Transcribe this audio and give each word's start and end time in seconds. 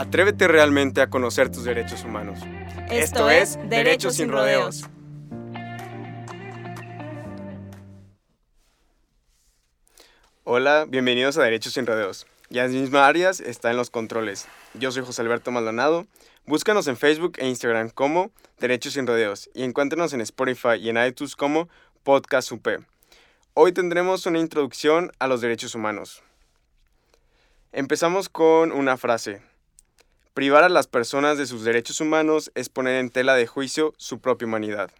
Atrévete 0.00 0.48
realmente 0.48 1.02
a 1.02 1.10
conocer 1.10 1.50
tus 1.50 1.64
derechos 1.64 2.04
humanos. 2.04 2.38
Esto, 2.90 3.28
es 3.28 3.58
Derechos 3.68 4.16
sin 4.16 4.30
Rodeos. 4.30 4.88
Hola, 10.44 10.86
bienvenidos 10.88 11.36
a 11.36 11.42
Derechos 11.42 11.74
sin 11.74 11.84
Rodeos. 11.84 12.26
Yasmin 12.48 12.96
Arias 12.96 13.40
está 13.40 13.70
en 13.70 13.76
los 13.76 13.90
controles. 13.90 14.48
Yo 14.72 14.90
soy 14.90 15.04
José 15.04 15.20
Alberto 15.20 15.50
Maldonado. 15.50 16.06
Búscanos 16.46 16.86
en 16.86 16.96
Facebook 16.96 17.34
e 17.36 17.46
Instagram 17.46 17.90
como 17.90 18.30
Derechos 18.58 18.94
sin 18.94 19.06
Rodeos 19.06 19.50
y 19.52 19.64
encuéntranos 19.64 20.14
en 20.14 20.22
Spotify 20.22 20.76
y 20.80 20.88
en 20.88 20.96
iTunes 20.96 21.36
como 21.36 21.68
Podcast 22.04 22.50
UP. 22.52 22.66
Hoy 23.52 23.72
tendremos 23.72 24.24
una 24.24 24.38
introducción 24.38 25.12
a 25.18 25.26
los 25.26 25.42
derechos 25.42 25.74
humanos. 25.74 26.22
Empezamos 27.72 28.30
con 28.30 28.72
una 28.72 28.96
frase. 28.96 29.49
Privar 30.40 30.64
a 30.64 30.70
las 30.70 30.86
personas 30.86 31.36
de 31.36 31.44
sus 31.44 31.64
derechos 31.64 32.00
humanos 32.00 32.50
es 32.54 32.70
poner 32.70 32.94
en 32.94 33.10
tela 33.10 33.34
de 33.34 33.46
juicio 33.46 33.92
su 33.98 34.20
propia 34.20 34.48
humanidad. 34.48 34.90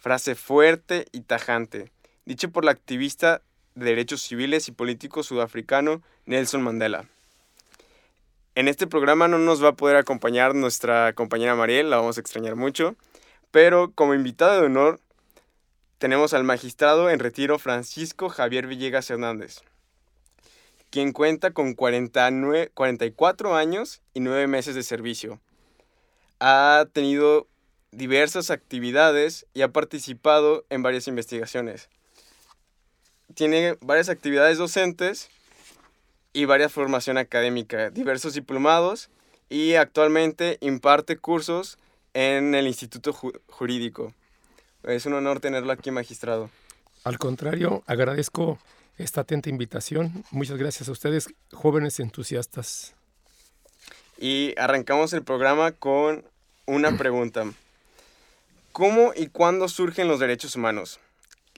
Frase 0.00 0.34
fuerte 0.34 1.06
y 1.12 1.20
tajante, 1.20 1.92
dicha 2.24 2.48
por 2.48 2.64
la 2.64 2.72
activista 2.72 3.42
de 3.76 3.84
derechos 3.84 4.22
civiles 4.22 4.66
y 4.66 4.72
políticos 4.72 5.26
sudafricano 5.26 6.02
Nelson 6.24 6.62
Mandela. 6.62 7.04
En 8.56 8.66
este 8.66 8.88
programa 8.88 9.28
no 9.28 9.38
nos 9.38 9.62
va 9.62 9.68
a 9.68 9.76
poder 9.76 9.94
acompañar 9.94 10.56
nuestra 10.56 11.12
compañera 11.12 11.54
Mariel, 11.54 11.88
la 11.88 11.98
vamos 11.98 12.18
a 12.18 12.20
extrañar 12.20 12.56
mucho, 12.56 12.96
pero 13.52 13.92
como 13.92 14.14
invitada 14.14 14.58
de 14.58 14.66
honor 14.66 14.98
tenemos 15.98 16.34
al 16.34 16.42
magistrado 16.42 17.08
en 17.08 17.20
retiro 17.20 17.60
Francisco 17.60 18.28
Javier 18.30 18.66
Villegas 18.66 19.10
Hernández, 19.10 19.62
quien 20.96 21.12
cuenta 21.12 21.50
con 21.50 21.74
49, 21.74 22.70
44 22.72 23.54
años 23.54 24.00
y 24.14 24.20
9 24.20 24.46
meses 24.46 24.74
de 24.74 24.82
servicio. 24.82 25.42
Ha 26.40 26.86
tenido 26.90 27.48
diversas 27.90 28.50
actividades 28.50 29.44
y 29.52 29.60
ha 29.60 29.68
participado 29.68 30.64
en 30.70 30.82
varias 30.82 31.06
investigaciones. 31.06 31.90
Tiene 33.34 33.76
varias 33.82 34.08
actividades 34.08 34.56
docentes 34.56 35.28
y 36.32 36.46
varias 36.46 36.72
formación 36.72 37.18
académica, 37.18 37.90
diversos 37.90 38.32
diplomados 38.32 39.10
y 39.50 39.74
actualmente 39.74 40.56
imparte 40.62 41.18
cursos 41.18 41.76
en 42.14 42.54
el 42.54 42.66
Instituto 42.66 43.12
Jurídico. 43.12 44.14
Es 44.82 45.04
un 45.04 45.12
honor 45.12 45.40
tenerlo 45.40 45.72
aquí, 45.72 45.90
magistrado. 45.90 46.48
Al 47.04 47.18
contrario, 47.18 47.82
agradezco 47.86 48.58
esta 48.96 49.22
atenta 49.22 49.50
invitación. 49.50 50.24
Muchas 50.30 50.56
gracias 50.58 50.88
a 50.88 50.92
ustedes, 50.92 51.28
jóvenes 51.52 52.00
entusiastas. 52.00 52.94
Y 54.18 54.54
arrancamos 54.58 55.12
el 55.12 55.22
programa 55.22 55.72
con 55.72 56.24
una 56.66 56.96
pregunta. 56.96 57.44
¿Cómo 58.72 59.12
y 59.14 59.28
cuándo 59.28 59.68
surgen 59.68 60.08
los 60.08 60.20
derechos 60.20 60.56
humanos? 60.56 61.00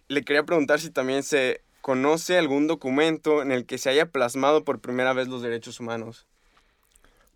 Le 0.08 0.24
quería 0.24 0.44
preguntar 0.44 0.80
si 0.80 0.90
también 0.90 1.22
se 1.22 1.60
¿Conoce 1.88 2.36
algún 2.36 2.66
documento 2.66 3.40
en 3.40 3.50
el 3.50 3.64
que 3.64 3.78
se 3.78 3.88
haya 3.88 4.04
plasmado 4.04 4.62
por 4.62 4.78
primera 4.78 5.14
vez 5.14 5.26
los 5.28 5.40
derechos 5.40 5.80
humanos? 5.80 6.26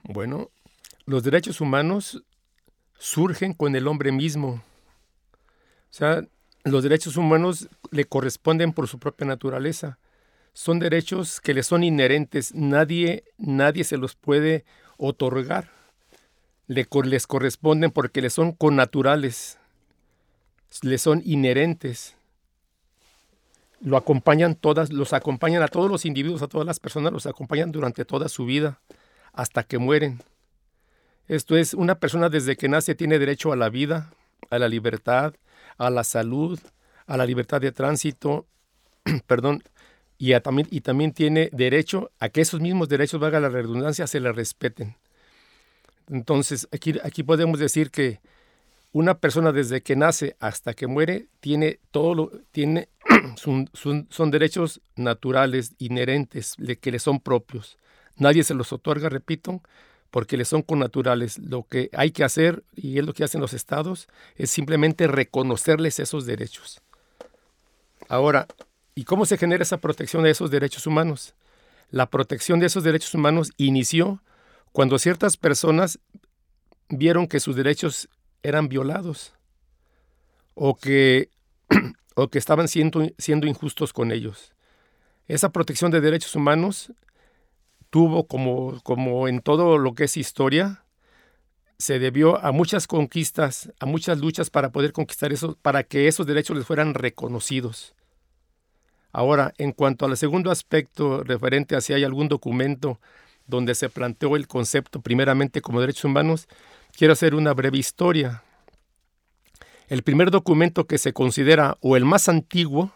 Bueno, 0.02 0.50
los 1.06 1.22
derechos 1.22 1.62
humanos 1.62 2.22
surgen 2.98 3.54
con 3.54 3.74
el 3.76 3.86
hombre 3.86 4.12
mismo. 4.12 4.62
O 5.90 5.94
sea, 5.94 6.26
los 6.64 6.82
derechos 6.82 7.16
humanos 7.16 7.68
le 7.90 8.04
corresponden 8.04 8.72
por 8.72 8.88
su 8.88 8.98
propia 8.98 9.26
naturaleza. 9.26 9.98
Son 10.52 10.78
derechos 10.78 11.40
que 11.40 11.54
le 11.54 11.62
son 11.62 11.82
inherentes. 11.82 12.54
Nadie, 12.54 13.24
nadie 13.38 13.84
se 13.84 13.96
los 13.96 14.14
puede 14.14 14.64
otorgar. 14.96 15.70
Le, 16.66 16.86
les 17.04 17.26
corresponden 17.26 17.90
porque 17.90 18.22
le 18.22 18.30
son 18.30 18.52
connaturales. 18.52 19.58
Le 20.82 20.98
son 20.98 21.22
inherentes 21.24 22.14
lo 23.82 23.96
acompañan 23.96 24.54
todas, 24.54 24.92
los 24.92 25.12
acompañan 25.12 25.62
a 25.62 25.68
todos 25.68 25.90
los 25.90 26.04
individuos, 26.04 26.42
a 26.42 26.48
todas 26.48 26.66
las 26.66 26.78
personas, 26.78 27.12
los 27.12 27.26
acompañan 27.26 27.72
durante 27.72 28.04
toda 28.04 28.28
su 28.28 28.44
vida, 28.44 28.78
hasta 29.32 29.64
que 29.64 29.78
mueren. 29.78 30.20
Esto 31.28 31.56
es, 31.56 31.74
una 31.74 31.96
persona 31.96 32.28
desde 32.28 32.56
que 32.56 32.68
nace 32.68 32.94
tiene 32.94 33.18
derecho 33.18 33.52
a 33.52 33.56
la 33.56 33.68
vida, 33.68 34.12
a 34.50 34.58
la 34.58 34.68
libertad, 34.68 35.34
a 35.78 35.90
la 35.90 36.04
salud, 36.04 36.58
a 37.06 37.16
la 37.16 37.26
libertad 37.26 37.60
de 37.60 37.72
tránsito, 37.72 38.46
perdón, 39.26 39.62
y, 40.18 40.38
también, 40.40 40.68
y 40.70 40.80
también 40.82 41.12
tiene 41.12 41.50
derecho 41.52 42.12
a 42.20 42.28
que 42.28 42.42
esos 42.42 42.60
mismos 42.60 42.88
derechos, 42.88 43.20
valga 43.20 43.40
la 43.40 43.48
redundancia, 43.48 44.06
se 44.06 44.20
le 44.20 44.32
respeten. 44.32 44.96
Entonces, 46.08 46.68
aquí, 46.70 46.94
aquí 47.02 47.22
podemos 47.22 47.58
decir 47.58 47.90
que 47.90 48.20
una 48.92 49.18
persona 49.18 49.52
desde 49.52 49.82
que 49.82 49.96
nace 49.96 50.36
hasta 50.38 50.74
que 50.74 50.86
muere 50.86 51.26
tiene 51.40 51.80
todo 51.90 52.14
lo, 52.14 52.30
tiene 52.52 52.88
son, 53.36 53.68
son, 53.72 54.30
derechos 54.30 54.80
naturales, 54.96 55.74
inherentes, 55.78 56.56
que 56.80 56.92
le 56.92 56.98
son 56.98 57.20
propios. 57.20 57.78
Nadie 58.16 58.44
se 58.44 58.54
los 58.54 58.72
otorga, 58.72 59.08
repito, 59.08 59.62
porque 60.12 60.36
le 60.36 60.44
son 60.44 60.60
connaturales. 60.60 61.38
Lo 61.38 61.64
que 61.64 61.88
hay 61.94 62.12
que 62.12 62.22
hacer, 62.22 62.62
y 62.76 62.98
es 62.98 63.04
lo 63.04 63.14
que 63.14 63.24
hacen 63.24 63.40
los 63.40 63.54
estados, 63.54 64.08
es 64.36 64.50
simplemente 64.50 65.08
reconocerles 65.08 65.98
esos 65.98 66.26
derechos. 66.26 66.82
Ahora, 68.08 68.46
¿y 68.94 69.04
cómo 69.04 69.24
se 69.24 69.38
genera 69.38 69.62
esa 69.62 69.78
protección 69.78 70.22
de 70.22 70.30
esos 70.30 70.50
derechos 70.50 70.86
humanos? 70.86 71.34
La 71.90 72.10
protección 72.10 72.60
de 72.60 72.66
esos 72.66 72.84
derechos 72.84 73.14
humanos 73.14 73.52
inició 73.56 74.22
cuando 74.70 74.98
ciertas 74.98 75.38
personas 75.38 75.98
vieron 76.90 77.26
que 77.26 77.40
sus 77.40 77.56
derechos 77.56 78.10
eran 78.42 78.68
violados 78.68 79.32
o 80.52 80.76
que 80.76 81.30
o 82.16 82.28
que 82.28 82.38
estaban 82.38 82.68
siendo, 82.68 83.08
siendo 83.16 83.46
injustos 83.46 83.94
con 83.94 84.12
ellos. 84.12 84.52
Esa 85.26 85.48
protección 85.52 85.90
de 85.90 86.02
derechos 86.02 86.34
humanos 86.34 86.92
tuvo, 87.92 88.26
como, 88.26 88.80
como 88.84 89.28
en 89.28 89.40
todo 89.40 89.76
lo 89.76 89.94
que 89.94 90.04
es 90.04 90.16
historia, 90.16 90.82
se 91.76 91.98
debió 91.98 92.42
a 92.42 92.50
muchas 92.50 92.86
conquistas, 92.86 93.70
a 93.80 93.84
muchas 93.84 94.18
luchas 94.18 94.48
para 94.48 94.72
poder 94.72 94.94
conquistar 94.94 95.30
eso, 95.30 95.58
para 95.60 95.82
que 95.82 96.08
esos 96.08 96.26
derechos 96.26 96.56
les 96.56 96.66
fueran 96.66 96.94
reconocidos. 96.94 97.94
Ahora, 99.12 99.52
en 99.58 99.72
cuanto 99.72 100.06
al 100.06 100.16
segundo 100.16 100.50
aspecto 100.50 101.22
referente 101.22 101.76
a 101.76 101.82
si 101.82 101.92
hay 101.92 102.02
algún 102.02 102.28
documento 102.28 102.98
donde 103.46 103.74
se 103.74 103.90
planteó 103.90 104.36
el 104.36 104.48
concepto 104.48 105.02
primeramente 105.02 105.60
como 105.60 105.82
derechos 105.82 106.06
humanos, 106.06 106.48
quiero 106.96 107.12
hacer 107.12 107.34
una 107.34 107.52
breve 107.52 107.76
historia. 107.76 108.42
El 109.88 110.02
primer 110.02 110.30
documento 110.30 110.86
que 110.86 110.96
se 110.96 111.12
considera, 111.12 111.76
o 111.82 111.98
el 111.98 112.06
más 112.06 112.30
antiguo, 112.30 112.90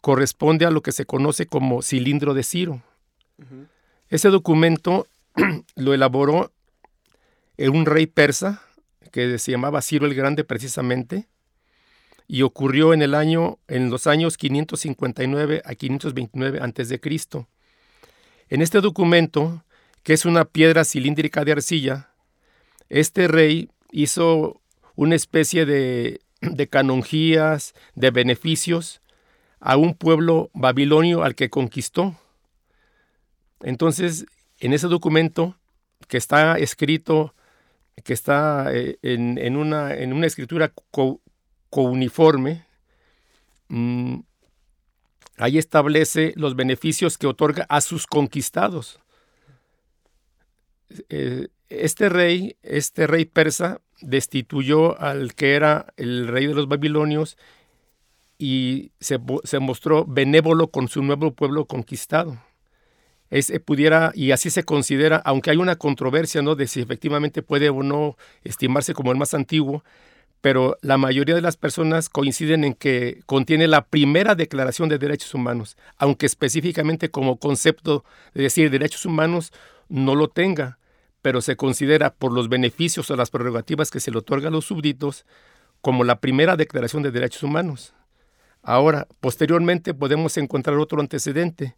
corresponde 0.00 0.64
a 0.64 0.70
lo 0.70 0.80
que 0.80 0.92
se 0.92 1.06
conoce 1.06 1.46
como 1.46 1.82
cilindro 1.82 2.34
de 2.34 2.44
Ciro. 2.44 2.82
Ese 4.12 4.28
documento 4.28 5.06
lo 5.74 5.94
elaboró 5.94 6.52
un 7.56 7.86
rey 7.86 8.06
persa 8.06 8.60
que 9.10 9.38
se 9.38 9.52
llamaba 9.52 9.80
Ciro 9.80 10.04
el 10.04 10.14
Grande 10.14 10.44
precisamente 10.44 11.28
y 12.28 12.42
ocurrió 12.42 12.92
en 12.92 13.00
el 13.00 13.14
año 13.14 13.58
en 13.68 13.88
los 13.88 14.06
años 14.06 14.36
559 14.36 15.62
a 15.64 15.74
529 15.74 16.58
antes 16.60 16.90
de 16.90 17.00
Cristo. 17.00 17.48
En 18.50 18.60
este 18.60 18.82
documento, 18.82 19.64
que 20.02 20.12
es 20.12 20.26
una 20.26 20.44
piedra 20.44 20.84
cilíndrica 20.84 21.46
de 21.46 21.52
arcilla, 21.52 22.10
este 22.90 23.28
rey 23.28 23.70
hizo 23.92 24.60
una 24.94 25.14
especie 25.14 25.64
de, 25.64 26.20
de 26.42 26.68
canonjías, 26.68 27.72
de 27.94 28.10
beneficios 28.10 29.00
a 29.58 29.78
un 29.78 29.94
pueblo 29.94 30.50
babilonio 30.52 31.22
al 31.22 31.34
que 31.34 31.48
conquistó. 31.48 32.18
Entonces, 33.62 34.26
en 34.60 34.72
ese 34.72 34.88
documento 34.88 35.56
que 36.08 36.16
está 36.16 36.58
escrito, 36.58 37.34
que 38.04 38.12
está 38.12 38.72
eh, 38.72 38.98
en, 39.02 39.56
una, 39.56 39.94
escritura 40.26 40.72
couniforme, 41.70 42.64
mm, 43.68 44.20
ahí 45.38 45.58
establece 45.58 46.32
los 46.36 46.56
beneficios 46.56 47.18
que 47.18 47.26
otorga 47.26 47.66
a 47.68 47.80
sus 47.80 48.06
conquistados. 48.06 49.00
eh, 51.08 51.48
este 51.68 52.10
rey, 52.10 52.56
este 52.62 53.06
rey 53.06 53.24
persa, 53.24 53.80
destituyó 54.02 55.00
al 55.00 55.34
que 55.34 55.54
era 55.54 55.94
el 55.96 56.28
rey 56.28 56.46
de 56.46 56.54
los 56.54 56.68
babilonios 56.68 57.38
y 58.36 58.92
se 59.00 59.58
mostró 59.60 60.04
benévolo 60.04 60.68
con 60.68 60.88
su 60.88 61.02
nuevo 61.02 61.32
pueblo 61.32 61.64
conquistado. 61.64 62.38
Es, 63.32 63.50
pudiera, 63.64 64.12
y 64.14 64.32
así 64.32 64.50
se 64.50 64.62
considera, 64.62 65.16
aunque 65.24 65.50
hay 65.50 65.56
una 65.56 65.76
controversia 65.76 66.42
¿no? 66.42 66.54
de 66.54 66.66
si 66.66 66.82
efectivamente 66.82 67.40
puede 67.40 67.70
o 67.70 67.82
no 67.82 68.18
estimarse 68.44 68.92
como 68.92 69.10
el 69.10 69.16
más 69.16 69.32
antiguo, 69.32 69.82
pero 70.42 70.76
la 70.82 70.98
mayoría 70.98 71.34
de 71.34 71.40
las 71.40 71.56
personas 71.56 72.10
coinciden 72.10 72.62
en 72.62 72.74
que 72.74 73.22
contiene 73.24 73.68
la 73.68 73.86
primera 73.86 74.34
declaración 74.34 74.90
de 74.90 74.98
derechos 74.98 75.32
humanos, 75.32 75.78
aunque 75.96 76.26
específicamente 76.26 77.10
como 77.10 77.38
concepto 77.38 78.04
de 78.34 78.42
decir 78.42 78.70
derechos 78.70 79.06
humanos 79.06 79.50
no 79.88 80.14
lo 80.14 80.28
tenga, 80.28 80.76
pero 81.22 81.40
se 81.40 81.56
considera 81.56 82.12
por 82.12 82.32
los 82.32 82.50
beneficios 82.50 83.10
o 83.10 83.16
las 83.16 83.30
prerrogativas 83.30 83.90
que 83.90 84.00
se 84.00 84.10
le 84.10 84.18
otorga 84.18 84.48
a 84.48 84.52
los 84.52 84.66
súbditos 84.66 85.24
como 85.80 86.04
la 86.04 86.20
primera 86.20 86.56
declaración 86.56 87.02
de 87.02 87.12
derechos 87.12 87.44
humanos. 87.44 87.94
Ahora, 88.62 89.08
posteriormente 89.20 89.94
podemos 89.94 90.36
encontrar 90.36 90.76
otro 90.76 91.00
antecedente, 91.00 91.76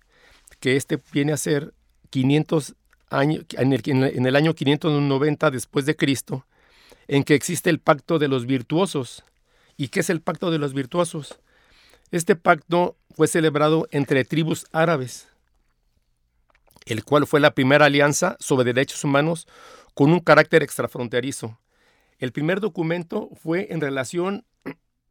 que 0.64 0.76
este 0.76 0.98
viene 1.12 1.34
a 1.34 1.36
ser 1.36 1.74
500 2.08 2.74
años, 3.10 3.44
en 3.58 3.74
el, 3.74 3.82
en 3.84 4.34
año 4.34 4.54
590 4.54 5.50
después 5.50 5.84
de 5.84 5.94
Cristo, 5.94 6.46
en 7.06 7.22
que 7.22 7.34
existe 7.34 7.68
el 7.68 7.80
pacto 7.80 8.18
de 8.18 8.28
los 8.28 8.46
virtuosos. 8.46 9.24
¿Y 9.76 9.88
qué 9.88 10.00
es 10.00 10.08
el 10.08 10.22
pacto 10.22 10.50
de 10.50 10.56
los 10.56 10.72
virtuosos? 10.72 11.38
Este 12.12 12.34
pacto 12.34 12.96
fue 13.10 13.28
celebrado 13.28 13.88
entre 13.90 14.24
tribus 14.24 14.64
árabes, 14.72 15.28
el 16.86 17.04
cual 17.04 17.26
fue 17.26 17.40
la 17.40 17.50
primera 17.50 17.84
alianza 17.84 18.38
sobre 18.40 18.64
derechos 18.64 19.04
humanos 19.04 19.46
con 19.92 20.14
un 20.14 20.20
carácter 20.20 20.62
extrafronterizo. 20.62 21.60
El 22.18 22.32
primer 22.32 22.60
documento 22.60 23.28
fue 23.34 23.66
en 23.68 23.82
relación, 23.82 24.46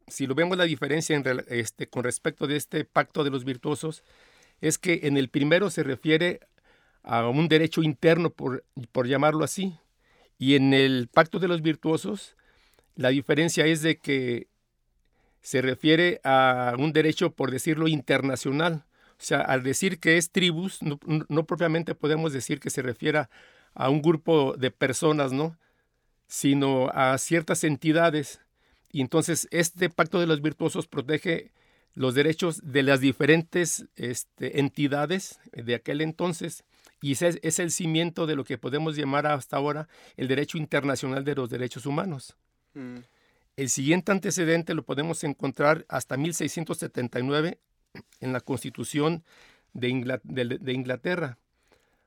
si 0.08 0.26
lo 0.26 0.34
vemos 0.34 0.58
la 0.58 0.64
diferencia 0.64 1.22
este, 1.46 1.86
con 1.86 2.02
respecto 2.02 2.48
de 2.48 2.56
este 2.56 2.84
pacto 2.84 3.22
de 3.22 3.30
los 3.30 3.44
virtuosos, 3.44 4.02
es 4.66 4.78
que 4.78 5.00
en 5.04 5.18
el 5.18 5.28
primero 5.28 5.68
se 5.68 5.82
refiere 5.82 6.40
a 7.02 7.28
un 7.28 7.48
derecho 7.48 7.82
interno, 7.82 8.30
por, 8.30 8.64
por 8.92 9.06
llamarlo 9.06 9.44
así, 9.44 9.78
y 10.38 10.54
en 10.54 10.72
el 10.72 11.08
pacto 11.08 11.38
de 11.38 11.48
los 11.48 11.60
virtuosos, 11.60 12.34
la 12.96 13.10
diferencia 13.10 13.66
es 13.66 13.82
de 13.82 13.98
que 13.98 14.48
se 15.42 15.60
refiere 15.60 16.20
a 16.24 16.74
un 16.78 16.94
derecho, 16.94 17.30
por 17.30 17.50
decirlo, 17.50 17.88
internacional. 17.88 18.86
O 19.18 19.22
sea, 19.22 19.40
al 19.40 19.62
decir 19.62 20.00
que 20.00 20.16
es 20.16 20.30
tribus, 20.30 20.80
no, 20.82 21.44
propiamente 21.44 21.94
podemos 21.94 22.32
decir 22.32 22.58
que 22.58 22.70
se 22.70 22.80
refiera 22.80 23.28
a 23.74 23.90
un 23.90 24.00
grupo 24.00 24.56
de 24.56 24.70
personas, 24.70 25.32
¿no? 25.32 25.58
Sino 26.26 26.88
a 26.94 27.18
ciertas 27.18 27.64
entidades. 27.64 28.40
Y 28.90 29.02
entonces 29.02 29.46
este 29.50 29.90
pacto 29.90 30.20
de 30.20 30.26
los 30.26 30.40
virtuosos 30.40 30.86
protege 30.86 31.52
los 31.94 32.14
derechos 32.14 32.60
de 32.64 32.82
las 32.82 33.00
diferentes 33.00 33.86
este, 33.96 34.60
entidades 34.60 35.38
de 35.52 35.74
aquel 35.74 36.00
entonces 36.00 36.64
y 37.04 37.12
ese 37.12 37.38
es 37.42 37.58
el 37.58 37.70
cimiento 37.70 38.26
de 38.26 38.34
lo 38.34 38.44
que 38.44 38.56
podemos 38.56 38.96
llamar 38.96 39.26
hasta 39.26 39.58
ahora 39.58 39.88
el 40.16 40.26
derecho 40.26 40.56
internacional 40.56 41.22
de 41.22 41.34
los 41.34 41.50
derechos 41.50 41.84
humanos. 41.84 42.34
Mm. 42.72 42.96
El 43.56 43.68
siguiente 43.68 44.10
antecedente 44.10 44.72
lo 44.72 44.84
podemos 44.84 45.22
encontrar 45.22 45.84
hasta 45.90 46.16
1679 46.16 47.58
en 48.20 48.32
la 48.32 48.40
Constitución 48.40 49.22
de, 49.74 49.90
Inglaterra, 49.90 51.36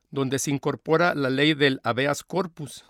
donde 0.10 0.40
se 0.40 0.50
incorpora 0.50 1.14
la 1.14 1.30
ley 1.30 1.54
del 1.54 1.80
habeas 1.84 2.24
corpus. 2.24 2.84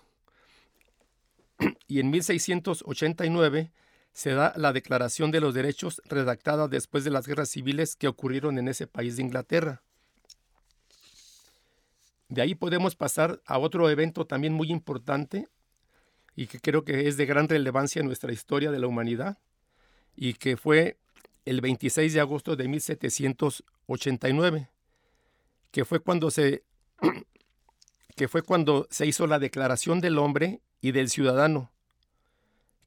Y 1.88 2.00
en 2.00 2.10
1689 2.10 3.70
se 4.18 4.32
da 4.32 4.52
la 4.56 4.72
Declaración 4.72 5.30
de 5.30 5.38
los 5.38 5.54
Derechos 5.54 6.02
redactada 6.06 6.66
después 6.66 7.04
de 7.04 7.10
las 7.10 7.28
guerras 7.28 7.50
civiles 7.50 7.94
que 7.94 8.08
ocurrieron 8.08 8.58
en 8.58 8.66
ese 8.66 8.88
país 8.88 9.14
de 9.14 9.22
Inglaterra. 9.22 9.84
De 12.28 12.42
ahí 12.42 12.56
podemos 12.56 12.96
pasar 12.96 13.40
a 13.46 13.58
otro 13.58 13.88
evento 13.88 14.26
también 14.26 14.54
muy 14.54 14.72
importante 14.72 15.46
y 16.34 16.48
que 16.48 16.58
creo 16.58 16.84
que 16.84 17.06
es 17.06 17.16
de 17.16 17.26
gran 17.26 17.48
relevancia 17.48 18.00
en 18.00 18.06
nuestra 18.06 18.32
historia 18.32 18.72
de 18.72 18.80
la 18.80 18.88
humanidad 18.88 19.38
y 20.16 20.34
que 20.34 20.56
fue 20.56 20.98
el 21.44 21.60
26 21.60 22.12
de 22.12 22.18
agosto 22.18 22.56
de 22.56 22.66
1789, 22.66 24.68
que 25.70 25.84
fue 25.84 26.00
cuando 26.00 26.32
se 26.32 26.64
que 28.16 28.26
fue 28.26 28.42
cuando 28.42 28.88
se 28.90 29.06
hizo 29.06 29.28
la 29.28 29.38
Declaración 29.38 30.00
del 30.00 30.18
Hombre 30.18 30.60
y 30.80 30.90
del 30.90 31.08
Ciudadano, 31.08 31.70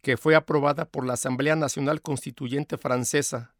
que 0.01 0.17
fue 0.17 0.35
aprobada 0.35 0.85
por 0.85 1.05
la 1.05 1.13
Asamblea 1.13 1.55
Nacional 1.55 2.01
Constituyente 2.01 2.77
Francesa. 2.77 3.53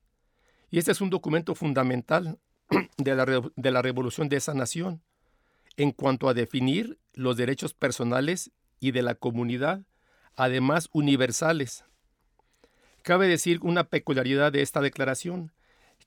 Y 0.69 0.79
este 0.79 0.91
es 0.91 1.01
un 1.01 1.09
documento 1.09 1.55
fundamental 1.55 2.39
de 2.97 3.15
la, 3.15 3.25
de 3.55 3.71
la 3.71 3.81
revolución 3.81 4.29
de 4.29 4.38
esa 4.38 4.53
nación 4.53 5.01
en 5.77 5.91
cuanto 5.91 6.27
a 6.29 6.33
definir 6.33 6.99
los 7.13 7.38
derechos 7.38 7.73
personales 7.73 8.51
y 8.79 8.91
de 8.91 9.03
la 9.03 9.15
comunidad, 9.15 9.81
además 10.35 10.89
universales. 10.91 11.85
Cabe 13.03 13.27
decir 13.27 13.59
una 13.61 13.85
peculiaridad 13.85 14.51
de 14.51 14.61
esta 14.61 14.81
declaración, 14.81 15.51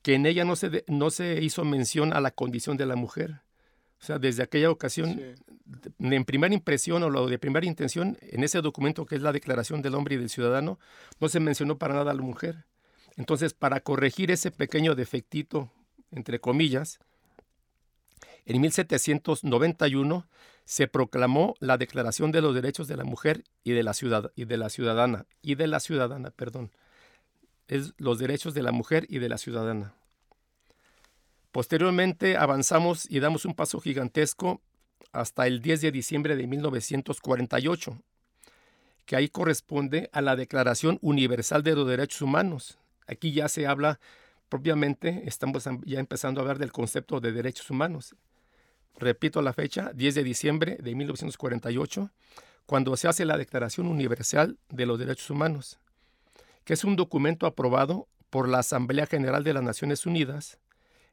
que 0.01 0.13
en 0.13 0.25
ella 0.25 0.45
no 0.45 0.55
se, 0.55 0.83
no 0.87 1.09
se 1.09 1.41
hizo 1.41 1.63
mención 1.65 2.13
a 2.13 2.21
la 2.21 2.31
condición 2.31 2.77
de 2.77 2.85
la 2.85 2.95
mujer. 2.95 3.41
O 4.01 4.05
sea, 4.05 4.19
desde 4.19 4.43
aquella 4.43 4.69
ocasión, 4.69 5.19
en 5.99 6.25
primera 6.25 6.53
impresión 6.53 7.01
o 7.03 7.09
lo 7.09 7.27
de 7.27 7.39
primera 7.39 7.65
intención, 7.65 8.17
en 8.21 8.43
ese 8.43 8.61
documento 8.61 9.05
que 9.05 9.15
es 9.15 9.21
la 9.21 9.31
Declaración 9.31 9.81
del 9.81 9.95
Hombre 9.95 10.15
y 10.15 10.17
del 10.17 10.29
Ciudadano, 10.29 10.79
no 11.19 11.29
se 11.29 11.39
mencionó 11.39 11.77
para 11.77 11.95
nada 11.95 12.11
a 12.11 12.15
la 12.15 12.21
mujer. 12.21 12.65
Entonces, 13.15 13.53
para 13.53 13.79
corregir 13.79 14.31
ese 14.31 14.51
pequeño 14.51 14.95
defectito, 14.95 15.71
entre 16.11 16.39
comillas, 16.39 16.99
en 18.45 18.61
1791 18.61 20.27
se 20.65 20.87
proclamó 20.87 21.55
la 21.59 21.77
Declaración 21.77 22.31
de 22.31 22.41
los 22.41 22.53
Derechos 22.53 22.87
de 22.87 22.97
la 22.97 23.03
Mujer 23.03 23.43
y 23.63 23.71
de 23.71 23.83
la, 23.83 23.93
ciudad, 23.93 24.31
y 24.35 24.45
de 24.45 24.57
la 24.57 24.69
ciudadana 24.69 25.25
y 25.41 25.55
de 25.55 25.67
la 25.67 25.79
ciudadana, 25.79 26.31
perdón. 26.31 26.71
Es 27.67 27.93
los 27.97 28.19
derechos 28.19 28.53
de 28.53 28.61
la 28.61 28.71
mujer 28.71 29.07
y 29.09 29.19
de 29.19 29.29
la 29.29 29.37
ciudadana. 29.37 29.95
Posteriormente 31.55 32.35
avanzamos 32.35 33.09
y 33.09 33.21
damos 33.21 33.45
un 33.45 33.53
paso 33.53 33.79
gigantesco 33.79 34.59
hasta 35.13 35.47
el 35.47 35.61
10 35.61 35.79
de 35.79 35.91
diciembre 35.93 36.35
de 36.35 36.47
1948, 36.47 37.97
que 39.05 39.15
ahí 39.15 39.29
corresponde 39.29 40.09
a 40.11 40.19
la 40.19 40.35
Declaración 40.35 40.99
Universal 41.01 41.63
de 41.63 41.73
los 41.73 41.87
Derechos 41.87 42.21
Humanos. 42.21 42.77
Aquí 43.07 43.31
ya 43.31 43.47
se 43.47 43.67
habla 43.67 44.01
propiamente, 44.49 45.23
estamos 45.27 45.63
ya 45.85 46.01
empezando 46.01 46.41
a 46.41 46.43
hablar 46.43 46.59
del 46.59 46.73
concepto 46.73 47.21
de 47.21 47.31
derechos 47.31 47.69
humanos 47.69 48.17
repito 48.97 49.41
la 49.41 49.53
fecha, 49.53 49.93
10 49.95 50.13
de 50.13 50.23
diciembre 50.25 50.77
de 50.81 50.93
1948, 50.93 52.11
cuando 52.65 52.97
se 52.97 53.07
hace 53.07 53.23
la 53.23 53.37
Declaración 53.37 53.87
Universal 53.87 54.57
de 54.67 54.85
los 54.85 54.99
Derechos 54.99 55.29
Humanos, 55.29 55.79
que 56.65 56.73
es 56.73 56.83
un 56.83 56.97
documento 56.97 57.47
aprobado 57.47 58.09
por 58.29 58.49
la 58.49 58.59
Asamblea 58.59 59.05
General 59.05 59.45
de 59.45 59.53
las 59.53 59.63
Naciones 59.63 60.05
Unidas 60.05 60.59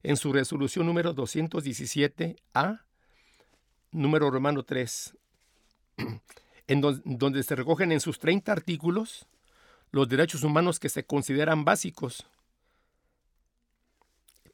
en 0.03 0.17
su 0.17 0.33
resolución 0.33 0.87
número 0.87 1.15
217A, 1.15 2.81
número 3.93 4.31
romano 4.31 4.65
3, 4.65 5.17
en 6.67 6.81
donde 6.81 7.43
se 7.43 7.57
recogen 7.57 7.93
en 7.93 8.01
sus 8.01 8.19
30 8.19 8.51
artículos 8.53 9.27
los 9.91 10.09
derechos 10.09 10.43
humanos 10.43 10.81
que 10.81 10.89
se 10.89 11.05
consideran 11.05 11.65
básicos. 11.65 12.27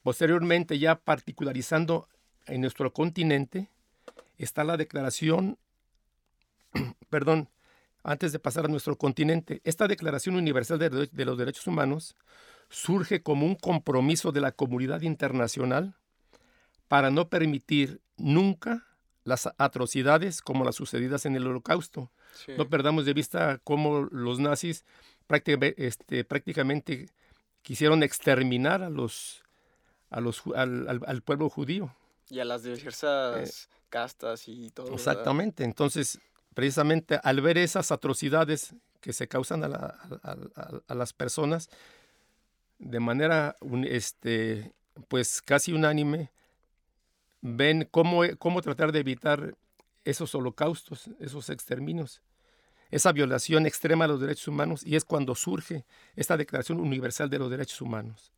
Posteriormente, 0.02 0.78
ya 0.78 0.96
particularizando 0.96 2.08
en 2.46 2.60
nuestro 2.60 2.92
continente 2.92 3.68
está 4.36 4.64
la 4.64 4.76
declaración, 4.76 5.58
perdón, 7.10 7.48
antes 8.02 8.32
de 8.32 8.38
pasar 8.38 8.64
a 8.64 8.68
nuestro 8.68 8.96
continente, 8.96 9.60
esta 9.64 9.86
Declaración 9.86 10.36
Universal 10.36 10.78
de, 10.78 11.08
de, 11.10 11.24
los 11.24 11.36
Derechos 11.36 11.66
Humanos 11.66 12.16
surge 12.68 13.22
como 13.22 13.46
un 13.46 13.54
compromiso 13.54 14.32
de 14.32 14.40
la 14.40 14.52
comunidad 14.52 15.02
internacional 15.02 15.94
para 16.88 17.10
no 17.10 17.28
permitir 17.28 18.00
nunca 18.16 18.86
las 19.24 19.48
atrocidades 19.58 20.40
como 20.40 20.64
las 20.64 20.76
sucedidas 20.76 21.26
en 21.26 21.36
el 21.36 21.46
Holocausto. 21.46 22.10
No 22.56 22.68
perdamos 22.68 23.04
de 23.04 23.14
vista 23.14 23.60
cómo 23.64 24.08
los 24.10 24.38
nazis 24.38 24.84
prácticamente, 25.26 25.86
este, 25.86 26.24
prácticamente 26.24 27.08
quisieron 27.62 28.02
exterminar 28.02 28.82
a 28.82 28.90
los, 28.90 29.44
a 30.10 30.20
los, 30.20 30.42
al, 30.54 30.88
al 30.88 31.22
pueblo 31.22 31.48
judío. 31.50 31.94
Y 32.30 32.40
a 32.40 32.44
las 32.44 32.62
diversas 32.62 33.66
eh, 33.66 33.68
castas 33.88 34.48
y 34.48 34.70
todo. 34.70 34.92
Exactamente. 34.92 35.64
Entonces, 35.64 36.20
precisamente 36.54 37.20
al 37.22 37.40
ver 37.40 37.58
esas 37.58 37.92
atrocidades 37.92 38.74
que 39.00 39.12
se 39.12 39.28
causan 39.28 39.62
a, 39.64 40.94
las 40.94 41.12
personas 41.12 41.70
de 42.78 43.00
manera 43.00 43.56
este, 43.84 44.72
pues 45.08 45.42
casi 45.42 45.72
unánime, 45.72 46.30
ven 47.40 47.88
cómo, 47.90 48.22
cómo 48.38 48.62
tratar 48.62 48.92
de 48.92 49.00
evitar 49.00 49.56
esos 50.04 50.34
holocaustos, 50.34 51.10
esos 51.20 51.50
exterminios, 51.50 52.22
esa 52.90 53.12
violación 53.12 53.66
extrema 53.66 54.04
de 54.04 54.12
los 54.12 54.20
derechos 54.20 54.48
humanos 54.48 54.82
y 54.84 54.96
es 54.96 55.04
cuando 55.04 55.34
surge 55.34 55.84
esta 56.16 56.36
Declaración 56.36 56.80
Universal 56.80 57.28
de 57.28 57.38
los 57.38 57.50
Derechos 57.50 57.80
Humanos. 57.82 58.32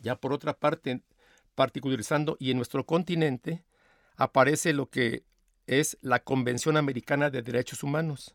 Ya 0.00 0.14
por 0.14 0.32
otra 0.32 0.54
parte, 0.54 1.02
particularizando 1.54 2.36
y 2.38 2.52
en 2.52 2.56
nuestro 2.56 2.86
continente 2.86 3.64
aparece 4.16 4.72
lo 4.72 4.88
que 4.88 5.24
es 5.66 5.98
la 6.00 6.20
Convención 6.20 6.76
Americana 6.76 7.30
de 7.30 7.42
Derechos 7.42 7.82
Humanos, 7.82 8.34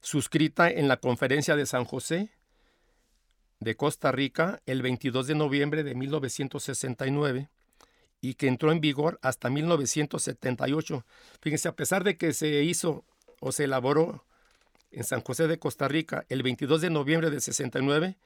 suscrita 0.00 0.70
en 0.70 0.88
la 0.88 0.98
Conferencia 0.98 1.56
de 1.56 1.66
San 1.66 1.84
José 1.84 2.30
de 3.62 3.76
Costa 3.76 4.12
Rica 4.12 4.60
el 4.66 4.82
22 4.82 5.26
de 5.26 5.34
noviembre 5.34 5.82
de 5.82 5.94
1969 5.94 7.48
y 8.20 8.34
que 8.34 8.46
entró 8.46 8.72
en 8.72 8.80
vigor 8.80 9.18
hasta 9.22 9.50
1978. 9.50 11.04
Fíjense, 11.40 11.68
a 11.68 11.76
pesar 11.76 12.04
de 12.04 12.16
que 12.16 12.32
se 12.32 12.62
hizo 12.62 13.04
o 13.40 13.52
se 13.52 13.64
elaboró 13.64 14.24
en 14.90 15.04
San 15.04 15.22
José 15.22 15.48
de 15.48 15.58
Costa 15.58 15.88
Rica 15.88 16.24
el 16.28 16.42
22 16.42 16.80
de 16.80 16.90
noviembre 16.90 17.30
de 17.30 17.40
69, 17.40 18.16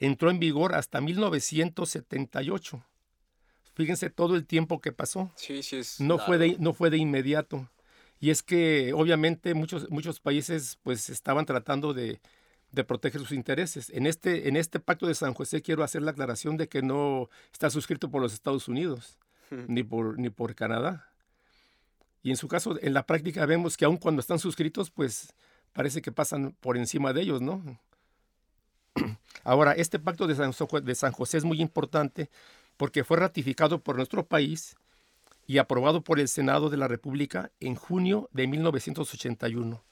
entró 0.00 0.30
en 0.30 0.38
vigor 0.38 0.74
hasta 0.74 1.00
1978. 1.00 2.84
Fíjense 3.74 4.10
todo 4.10 4.36
el 4.36 4.46
tiempo 4.46 4.80
que 4.80 4.92
pasó. 4.92 5.32
Sí, 5.36 5.62
sí 5.62 5.76
es 5.76 6.00
no 6.00 6.18
fue 6.18 6.38
de 6.38 6.56
no 6.58 6.72
fue 6.72 6.90
de 6.90 6.96
inmediato. 6.96 7.70
Y 8.20 8.30
es 8.30 8.42
que 8.42 8.92
obviamente 8.94 9.54
muchos 9.54 9.90
muchos 9.90 10.20
países 10.20 10.78
pues 10.82 11.10
estaban 11.10 11.46
tratando 11.46 11.92
de, 11.92 12.20
de 12.74 12.84
proteger 12.84 13.20
sus 13.20 13.32
intereses. 13.32 13.90
En 13.90 14.06
este 14.06 14.48
en 14.48 14.56
este 14.56 14.80
pacto 14.80 15.06
de 15.06 15.14
San 15.14 15.34
José 15.34 15.62
quiero 15.62 15.84
hacer 15.84 16.02
la 16.02 16.10
aclaración 16.10 16.56
de 16.56 16.68
que 16.68 16.82
no 16.82 17.28
está 17.52 17.70
suscrito 17.70 18.10
por 18.10 18.20
los 18.20 18.32
Estados 18.32 18.68
Unidos 18.68 19.18
ni 19.68 19.82
por 19.82 20.18
ni 20.18 20.30
por 20.30 20.54
Canadá. 20.54 21.08
Y 22.22 22.30
en 22.30 22.36
su 22.36 22.48
caso 22.48 22.78
en 22.80 22.94
la 22.94 23.06
práctica 23.06 23.46
vemos 23.46 23.76
que 23.76 23.84
aun 23.84 23.96
cuando 23.96 24.20
están 24.20 24.38
suscritos 24.38 24.90
pues 24.90 25.32
parece 25.74 26.00
que 26.00 26.12
pasan 26.12 26.56
por 26.60 26.76
encima 26.78 27.12
de 27.12 27.22
ellos, 27.22 27.42
¿no? 27.42 27.62
Ahora, 29.44 29.72
este 29.72 29.98
pacto 29.98 30.26
de 30.26 30.34
San, 30.94 31.12
José 31.12 31.36
es 31.36 31.44
muy 31.44 31.60
importante 31.60 32.30
porque 32.76 33.04
fue 33.04 33.18
ratificado 33.18 33.80
por 33.80 33.96
nuestro 33.96 34.24
país 34.26 34.76
y 35.46 35.58
aprobado 35.58 36.02
por 36.02 36.18
el 36.18 36.28
Senado 36.28 36.70
de 36.70 36.78
la 36.78 36.88
República 36.88 37.50
en 37.60 37.74
junio 37.74 38.30
de 38.32 38.46
1981. 38.46 39.82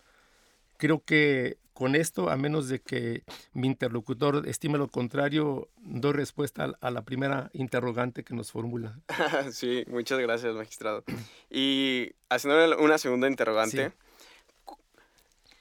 Creo 0.82 1.00
que 1.04 1.58
con 1.74 1.94
esto, 1.94 2.28
a 2.28 2.36
menos 2.36 2.68
de 2.68 2.80
que 2.80 3.22
mi 3.52 3.68
interlocutor 3.68 4.48
estime 4.48 4.78
lo 4.78 4.88
contrario, 4.88 5.68
doy 5.76 6.12
respuesta 6.12 6.72
a 6.80 6.90
la 6.90 7.02
primera 7.02 7.50
interrogante 7.52 8.24
que 8.24 8.34
nos 8.34 8.50
formula. 8.50 8.98
Sí, 9.52 9.84
muchas 9.86 10.18
gracias, 10.18 10.56
magistrado. 10.56 11.04
Y 11.48 12.10
haciendo 12.28 12.78
una 12.80 12.98
segunda 12.98 13.28
interrogante, 13.28 13.92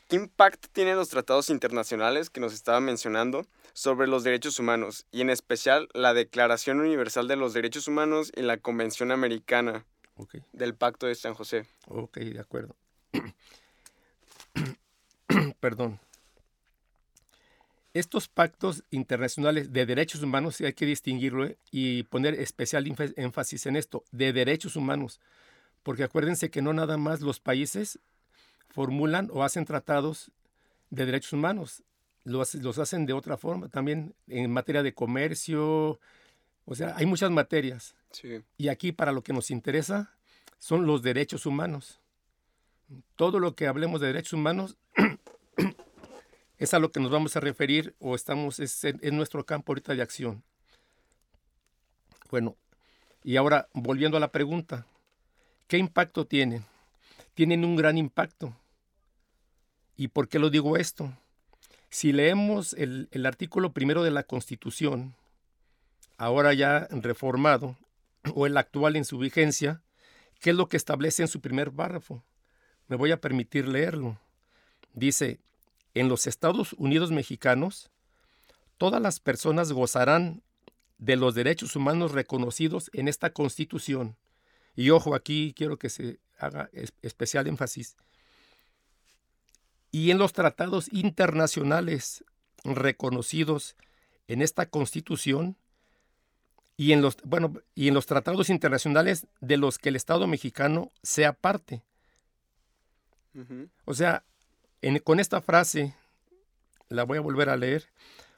¿qué 0.07 0.15
impacto 0.15 0.67
tienen 0.71 0.95
los 0.95 1.09
tratados 1.09 1.51
internacionales 1.51 2.31
que 2.31 2.41
nos 2.41 2.51
estaba 2.51 2.79
mencionando 2.79 3.45
sobre 3.73 4.07
los 4.07 4.23
derechos 4.23 4.57
humanos 4.57 5.05
y 5.11 5.21
en 5.21 5.29
especial 5.29 5.87
la 5.93 6.15
Declaración 6.15 6.79
Universal 6.79 7.27
de 7.27 7.35
los 7.35 7.53
Derechos 7.53 7.87
Humanos 7.87 8.31
y 8.35 8.41
la 8.41 8.57
Convención 8.57 9.11
Americana 9.11 9.85
del 10.51 10.73
Pacto 10.73 11.05
de 11.05 11.13
San 11.13 11.35
José. 11.35 11.67
Ok, 11.85 12.17
de 12.17 12.39
acuerdo. 12.39 12.75
Perdón. 15.61 15.99
Estos 17.93 18.27
pactos 18.27 18.83
internacionales 18.89 19.71
de 19.71 19.85
derechos 19.85 20.23
humanos 20.23 20.59
hay 20.59 20.73
que 20.73 20.85
distinguirlo 20.85 21.45
¿eh? 21.45 21.57
y 21.71 22.03
poner 22.03 22.33
especial 22.33 22.85
énfasis 23.15 23.65
en 23.67 23.75
esto, 23.75 24.03
de 24.11 24.33
derechos 24.33 24.75
humanos, 24.75 25.19
porque 25.83 26.03
acuérdense 26.03 26.49
que 26.49 26.61
no 26.61 26.73
nada 26.73 26.97
más 26.97 27.21
los 27.21 27.39
países 27.39 27.99
formulan 28.69 29.29
o 29.31 29.43
hacen 29.43 29.65
tratados 29.65 30.31
de 30.89 31.05
derechos 31.05 31.33
humanos, 31.33 31.83
los, 32.23 32.55
los 32.55 32.79
hacen 32.79 33.05
de 33.05 33.13
otra 33.13 33.37
forma, 33.37 33.67
también 33.67 34.15
en 34.27 34.49
materia 34.51 34.83
de 34.83 34.93
comercio, 34.93 35.99
o 36.65 36.75
sea, 36.75 36.95
hay 36.95 37.05
muchas 37.05 37.29
materias. 37.29 37.93
Y 38.57 38.69
aquí 38.69 38.93
para 38.93 39.11
lo 39.11 39.21
que 39.21 39.33
nos 39.33 39.51
interesa 39.51 40.15
son 40.59 40.85
los 40.85 41.01
derechos 41.01 41.45
humanos. 41.45 41.99
Todo 43.15 43.39
lo 43.39 43.55
que 43.55 43.67
hablemos 43.67 43.99
de 43.99 44.07
derechos 44.07 44.33
humanos 44.33 44.77
es 46.61 46.75
a 46.75 46.79
lo 46.79 46.91
que 46.91 46.99
nos 46.99 47.09
vamos 47.09 47.35
a 47.35 47.39
referir 47.39 47.95
o 47.99 48.13
estamos 48.13 48.59
es 48.59 48.83
en, 48.83 49.17
nuestro 49.17 49.43
campo 49.47 49.71
ahorita 49.71 49.95
de 49.95 50.03
acción. 50.03 50.43
Bueno, 52.29 52.55
y 53.23 53.35
ahora 53.35 53.67
volviendo 53.73 54.15
a 54.15 54.19
la 54.19 54.31
pregunta, 54.31 54.85
¿qué 55.67 55.79
impacto 55.79 56.27
tienen? 56.27 56.63
Tienen 57.33 57.65
un 57.65 57.75
gran 57.75 57.97
impacto. 57.97 58.55
¿Y 59.97 60.09
por 60.09 60.29
qué 60.29 60.37
lo 60.37 60.51
digo 60.51 60.77
esto? 60.77 61.11
Si 61.89 62.13
leemos 62.13 62.73
el, 62.73 63.09
artículo 63.25 63.73
primero 63.73 64.03
de 64.03 64.11
la 64.11 64.21
Constitución, 64.21 65.15
ahora 66.17 66.53
ya 66.53 66.87
reformado, 66.91 67.75
o 68.35 68.45
el 68.45 68.55
actual 68.55 68.95
en 68.97 69.05
su 69.05 69.17
vigencia, 69.17 69.81
¿qué 70.39 70.51
es 70.51 70.55
lo 70.55 70.67
que 70.69 70.77
establece 70.77 71.23
en 71.23 71.27
su 71.27 71.41
primer 71.41 71.71
párrafo? 71.71 72.23
Me 72.87 72.97
voy 72.97 73.11
a 73.11 73.19
permitir 73.19 73.67
leerlo. 73.67 74.19
Dice, 74.93 75.39
en 75.93 76.09
los 76.09 76.27
Estados 76.27 76.73
Unidos 76.73 77.11
mexicanos, 77.11 77.89
todas 78.77 79.01
las 79.01 79.19
personas 79.19 79.71
gozarán 79.71 80.43
de 80.97 81.15
los 81.15 81.35
derechos 81.35 81.75
humanos 81.75 82.11
reconocidos 82.11 82.89
en 82.93 83.07
esta 83.07 83.31
Constitución. 83.31 84.15
Y 84.75 84.89
ojo, 84.91 85.15
aquí 85.15 85.53
quiero 85.55 85.77
que 85.77 85.89
se 85.89 86.19
haga 86.37 86.69
especial 87.01 87.47
énfasis 87.47 87.97
y 89.91 90.11
en 90.11 90.17
los 90.17 90.33
tratados 90.33 90.91
internacionales 90.91 92.23
reconocidos 92.63 93.75
en 94.27 94.41
esta 94.41 94.65
Constitución 94.65 95.57
y 96.77 96.93
en 96.93 97.01
los 97.01 97.17
bueno 97.23 97.53
y 97.75 97.89
en 97.89 97.93
los 97.93 98.05
tratados 98.05 98.49
internacionales 98.49 99.27
de 99.41 99.57
los 99.57 99.77
que 99.77 99.89
el 99.89 99.97
Estado 99.97 100.25
mexicano 100.27 100.91
sea 101.03 101.33
parte. 101.33 101.83
O 103.85 103.93
sea, 103.93 104.23
con 105.03 105.19
esta 105.19 105.41
frase 105.41 105.95
la 106.89 107.03
voy 107.03 107.17
a 107.17 107.21
volver 107.21 107.49
a 107.49 107.57
leer. 107.57 107.89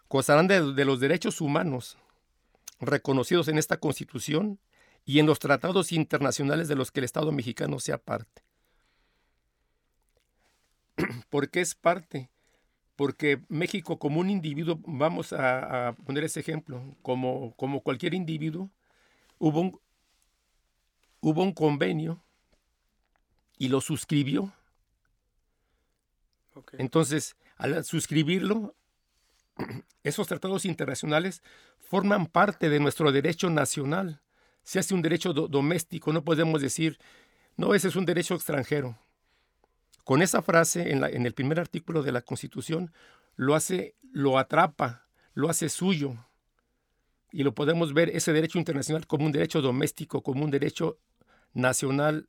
Gozarán 0.10 0.48
de 0.48 0.86
los 0.86 1.00
derechos 1.00 1.42
humanos 1.42 1.98
reconocidos 2.80 3.48
en 3.48 3.58
esta 3.58 3.78
Constitución 3.78 4.60
y 5.06 5.20
en 5.20 5.26
los 5.26 5.40
tratados 5.40 5.92
internacionales 5.92 6.68
de 6.68 6.76
los 6.76 6.92
que 6.92 7.00
el 7.00 7.06
Estado 7.06 7.32
mexicano 7.32 7.80
sea 7.80 7.98
parte. 7.98 8.44
¿Por 11.30 11.50
qué 11.50 11.62
es 11.62 11.76
parte? 11.76 12.30
Porque 12.96 13.42
México 13.50 13.98
como 13.98 14.20
un 14.20 14.30
individuo, 14.30 14.80
vamos 14.86 15.34
a, 15.34 15.96
poner 16.06 16.24
ese 16.26 16.40
ejemplo, 16.42 16.96
como, 17.02 17.56
como 17.56 17.82
cualquier 17.82 18.14
individuo, 18.14 18.70
hubo 19.40 19.82
hubo 21.24 21.42
un 21.42 21.54
convenio 21.54 22.22
y 23.58 23.70
lo 23.70 23.80
suscribió. 23.82 24.52
Entonces, 26.74 27.36
al 27.58 27.84
suscribirlo, 27.84 28.76
esos 30.04 30.28
tratados 30.28 30.66
internacionales 30.66 31.42
forman 31.80 32.28
parte 32.28 32.70
de 32.70 32.80
nuestro 32.80 33.12
derecho 33.12 33.50
nacional. 33.50 34.22
Se 34.64 34.80
hace 34.80 34.94
un 34.94 35.02
derecho 35.02 35.34
doméstico, 35.34 36.14
no 36.14 36.24
podemos 36.24 36.62
decir, 36.62 36.98
no, 37.58 37.76
ese 37.76 37.90
es 37.90 37.96
un 37.96 38.06
derecho 38.06 38.36
extranjero. 38.36 38.98
Con 40.04 40.22
esa 40.22 40.42
frase 40.42 40.92
en, 40.92 41.04
en 41.04 41.26
el 41.26 41.34
primer 41.34 41.60
artículo 41.60 42.04
de 42.04 42.12
la 42.12 42.22
Constitución 42.22 42.92
lo 43.36 43.56
hace, 43.56 43.96
lo 44.12 44.38
atrapa, 44.38 45.08
lo 45.34 45.50
hace 45.50 45.70
suyo. 45.70 46.16
Y 47.32 47.44
lo 47.44 47.54
podemos 47.54 47.94
ver 47.94 48.10
ese 48.10 48.32
derecho 48.32 48.60
internacional 48.60 49.08
como 49.08 49.26
un 49.26 49.32
derecho 49.32 49.62
doméstico, 49.62 50.22
como 50.22 50.44
un 50.44 50.52
derecho 50.52 51.00
nacional, 51.54 52.28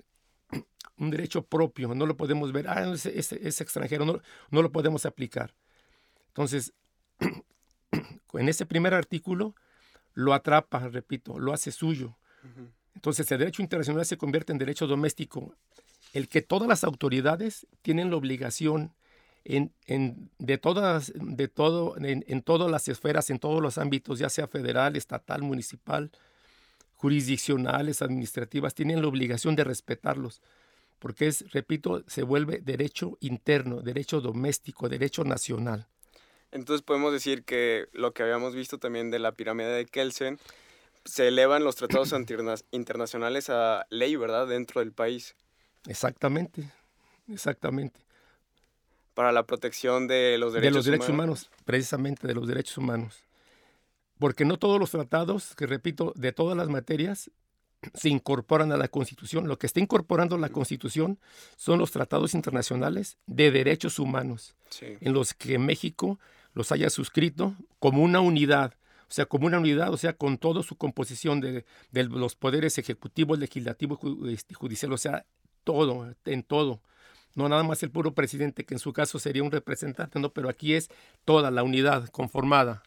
un 0.99 1.11
derecho 1.11 1.43
propio. 1.43 1.95
No 1.95 2.07
lo 2.07 2.17
podemos 2.17 2.53
ver, 2.53 2.69
ah, 2.69 2.93
es, 2.93 3.07
es, 3.07 3.61
extranjero, 3.61 4.05
no, 4.05 4.21
no 4.51 4.63
lo 4.63 4.73
podemos 4.73 5.07
aplicar. 5.07 5.55
Entonces, 6.29 6.73
en 7.21 8.49
ese 8.49 8.67
primer 8.67 8.95
artículo 8.95 9.55
lo 10.15 10.33
atrapa, 10.33 10.89
repito, 10.89 11.39
lo 11.39 11.53
hace 11.53 11.73
suyo. 11.73 12.17
Entonces 12.95 13.31
el 13.33 13.39
derecho 13.39 13.63
internacional 13.63 14.05
se 14.05 14.19
convierte 14.19 14.53
en 14.53 14.59
derecho 14.59 14.87
doméstico 14.87 15.55
el 16.13 16.29
que 16.29 16.43
todas 16.43 16.69
las 16.69 16.85
autoridades 16.85 17.67
tienen 17.83 18.11
la 18.11 18.17
obligación 18.17 18.95
en, 19.45 20.31
de 20.39 20.59
todas, 20.59 21.13
de 21.15 21.49
todo, 21.49 21.97
en, 21.99 22.43
todas 22.43 22.71
las 22.71 22.89
esferas, 22.89 23.29
en 23.31 23.39
todos 23.39 23.61
los 23.61 23.79
ámbitos, 23.79 24.19
ya 24.19 24.31
sea 24.31 24.47
federal, 24.47 24.97
estatal, 24.97 25.43
municipal, 25.43 26.11
jurisdiccionales, 27.05 28.01
administrativas, 28.01 28.75
tienen 28.75 29.03
la 29.03 29.09
obligación 29.09 29.55
de 29.57 29.63
respetarlos, 29.63 30.41
porque 30.99 31.27
es, 31.27 31.53
repito, 31.53 32.03
se 32.07 32.23
vuelve 32.23 32.63
derecho 32.63 33.19
interno, 33.21 33.83
derecho 33.83 34.23
doméstico, 34.23 34.89
derecho 34.89 35.23
nacional. 35.23 35.87
Entonces 36.51 36.81
podemos 36.81 37.13
decir 37.13 37.45
que 37.45 37.89
lo 37.93 38.15
que 38.15 38.23
habíamos 38.23 38.55
visto 38.55 38.79
también 38.79 39.11
de 39.11 39.19
la 39.19 39.33
pirámide 39.33 39.69
de 39.69 39.85
Kelsen, 39.85 40.39
se 41.05 41.29
elevan 41.29 41.63
los 41.63 41.77
tratados 41.77 42.15
internacionales 42.71 43.51
a 43.51 43.85
ley, 43.91 44.17
¿verdad? 44.17 44.49
Dentro 44.49 44.81
del 44.81 44.93
país. 44.93 45.37
Exactamente, 45.87 46.71
exactamente. 47.29 48.01
Para 49.13 49.31
la 49.31 49.43
protección 49.43 50.09
de 50.09 50.39
los 50.39 50.55
derechos 50.55 50.71
humanos. 50.71 50.73
De 50.73 50.79
los 50.79 50.85
derechos 50.87 51.09
humanos, 51.11 51.51
precisamente 51.67 52.27
de 52.27 52.35
los 52.35 52.49
derechos 52.49 52.79
humanos. 52.79 53.25
Porque 54.19 54.45
no 54.45 54.59
todos 54.59 54.79
los 54.79 54.91
tratados, 54.91 55.55
que 55.55 55.67
repito, 55.67 56.13
de 56.17 56.33
todas 56.33 56.57
las 56.57 56.69
materias, 56.69 57.31
se 57.93 58.09
incorporan 58.09 58.73
a 58.73 58.77
la 58.77 58.89
Constitución. 58.89 59.49
Lo 59.49 59.59
que 59.59 59.67
está 59.67 59.81
incorporando 59.81 60.39
la 60.39 60.49
Constitución 60.49 61.19
son 61.57 61.79
los 61.79 61.91
tratados 61.91 62.35
internacionales 62.35 63.19
de 63.27 63.51
derechos 63.51 63.99
humanos, 63.99 64.57
en 64.81 65.13
los 65.13 65.35
que 65.35 65.59
México 65.59 66.19
los 66.55 66.73
haya 66.73 66.89
suscrito 66.89 67.55
como 67.79 68.03
una 68.03 68.21
unidad, 68.21 68.75
o 69.09 69.13
sea, 69.13 69.27
como 69.27 69.47
una 69.47 69.59
unidad, 69.59 69.93
o 69.93 69.97
sea, 69.97 70.15
con 70.15 70.39
toda 70.39 70.63
su 70.63 70.77
composición 70.77 71.41
de, 71.41 71.65
los 71.93 72.37
poderes 72.37 72.79
ejecutivo, 72.79 73.37
legislativo 73.37 73.99
y 74.25 74.33
este, 74.33 74.55
judicial, 74.55 74.93
o 74.93 74.99
sea, 74.99 75.27
todo, 75.65 76.15
en 76.25 76.43
todo. 76.43 76.81
No 77.35 77.49
nada 77.49 77.65
más 77.65 77.83
el 77.83 77.91
puro 77.91 78.15
presidente, 78.15 78.65
que 78.65 78.75
en 78.75 78.79
su 78.79 78.93
caso 78.93 79.19
sería 79.19 79.43
un 79.43 79.51
representante, 79.51 80.21
no, 80.21 80.33
pero 80.33 80.49
aquí 80.49 80.75
es 80.75 80.89
toda 81.25 81.51
la 81.51 81.65
unidad 81.65 82.09
conformada. 82.11 82.85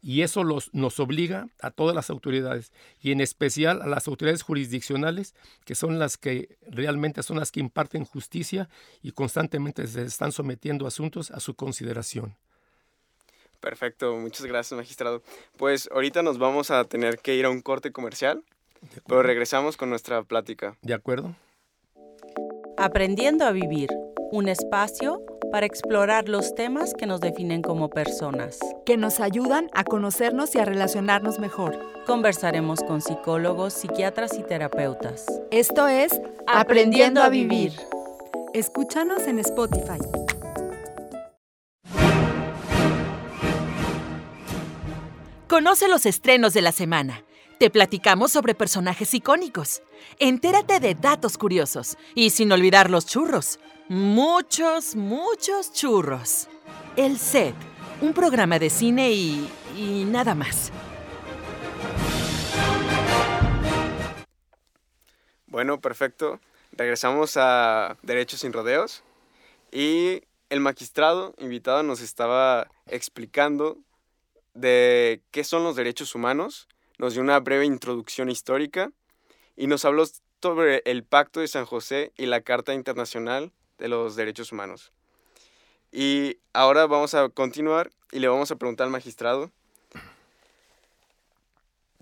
Y 0.00 0.22
eso 0.22 0.44
los, 0.44 0.72
nos 0.72 1.00
obliga 1.00 1.48
a 1.60 1.72
todas 1.72 1.94
las 1.94 2.10
autoridades, 2.10 2.72
y 3.00 3.10
en 3.10 3.20
especial 3.20 3.82
a 3.82 3.86
las 3.86 4.06
autoridades 4.06 4.42
jurisdiccionales, 4.42 5.34
que 5.64 5.74
son 5.74 5.98
las 5.98 6.16
que 6.16 6.56
realmente 6.68 7.22
son 7.24 7.38
las 7.38 7.50
que 7.50 7.60
imparten 7.60 8.04
justicia 8.04 8.68
y 9.02 9.10
constantemente 9.12 9.86
se 9.88 10.02
están 10.02 10.30
sometiendo 10.30 10.86
asuntos 10.86 11.32
a 11.32 11.40
su 11.40 11.54
consideración. 11.54 12.36
Perfecto, 13.60 14.14
muchas 14.16 14.46
gracias 14.46 14.76
magistrado. 14.76 15.22
Pues 15.56 15.88
ahorita 15.92 16.22
nos 16.22 16.38
vamos 16.38 16.70
a 16.70 16.84
tener 16.84 17.18
que 17.18 17.34
ir 17.34 17.44
a 17.46 17.50
un 17.50 17.60
corte 17.60 17.90
comercial, 17.90 18.44
pero 19.08 19.24
regresamos 19.24 19.76
con 19.76 19.90
nuestra 19.90 20.22
plática. 20.22 20.76
De 20.82 20.94
acuerdo. 20.94 21.34
Aprendiendo 22.76 23.44
a 23.44 23.50
vivir, 23.50 23.88
un 24.30 24.48
espacio 24.48 25.20
para 25.56 25.64
explorar 25.64 26.28
los 26.28 26.54
temas 26.54 26.92
que 26.92 27.06
nos 27.06 27.22
definen 27.22 27.62
como 27.62 27.88
personas. 27.88 28.58
Que 28.84 28.98
nos 28.98 29.20
ayudan 29.20 29.70
a 29.72 29.84
conocernos 29.84 30.54
y 30.54 30.58
a 30.58 30.66
relacionarnos 30.66 31.38
mejor. 31.38 31.80
Conversaremos 32.04 32.80
con 32.80 33.00
psicólogos, 33.00 33.72
psiquiatras 33.72 34.38
y 34.38 34.42
terapeutas. 34.42 35.24
Esto 35.50 35.88
es 35.88 36.12
Aprendiendo 36.46 37.22
a 37.22 37.30
Vivir. 37.30 37.72
Escúchanos 38.52 39.26
en 39.26 39.38
Spotify. 39.38 39.96
Conoce 45.48 45.88
los 45.88 46.04
estrenos 46.04 46.52
de 46.52 46.60
la 46.60 46.72
semana. 46.72 47.24
Te 47.58 47.70
platicamos 47.70 48.30
sobre 48.30 48.54
personajes 48.54 49.14
icónicos. 49.14 49.80
Entérate 50.18 50.80
de 50.80 50.94
datos 50.94 51.38
curiosos 51.38 51.96
y 52.14 52.28
sin 52.28 52.52
olvidar 52.52 52.90
los 52.90 53.06
churros 53.06 53.58
Muchos, 53.88 54.96
muchos 54.96 55.72
churros. 55.72 56.48
El 56.96 57.18
set, 57.18 57.54
un 58.00 58.12
programa 58.14 58.58
de 58.58 58.68
cine 58.68 59.12
y, 59.12 59.48
y 59.76 60.04
nada 60.04 60.34
más. 60.34 60.72
Bueno, 65.46 65.80
perfecto. 65.80 66.40
Regresamos 66.72 67.36
a 67.36 67.96
Derechos 68.02 68.40
sin 68.40 68.52
Rodeos. 68.52 69.04
Y 69.70 70.22
el 70.50 70.58
magistrado 70.58 71.34
invitado 71.38 71.84
nos 71.84 72.00
estaba 72.00 72.68
explicando 72.88 73.78
de 74.54 75.22
qué 75.30 75.44
son 75.44 75.62
los 75.62 75.76
derechos 75.76 76.16
humanos, 76.16 76.66
nos 76.98 77.12
dio 77.12 77.22
una 77.22 77.38
breve 77.38 77.66
introducción 77.66 78.30
histórica 78.30 78.90
y 79.54 79.68
nos 79.68 79.84
habló 79.84 80.04
sobre 80.42 80.82
el 80.86 81.04
Pacto 81.04 81.38
de 81.38 81.46
San 81.46 81.66
José 81.66 82.12
y 82.16 82.26
la 82.26 82.40
Carta 82.40 82.74
Internacional 82.74 83.52
de 83.78 83.88
los 83.88 84.16
Derechos 84.16 84.52
Humanos. 84.52 84.92
Y 85.92 86.38
ahora 86.52 86.86
vamos 86.86 87.14
a 87.14 87.28
continuar 87.28 87.90
y 88.12 88.18
le 88.18 88.28
vamos 88.28 88.50
a 88.50 88.56
preguntar 88.56 88.86
al 88.86 88.90
magistrado. 88.90 89.50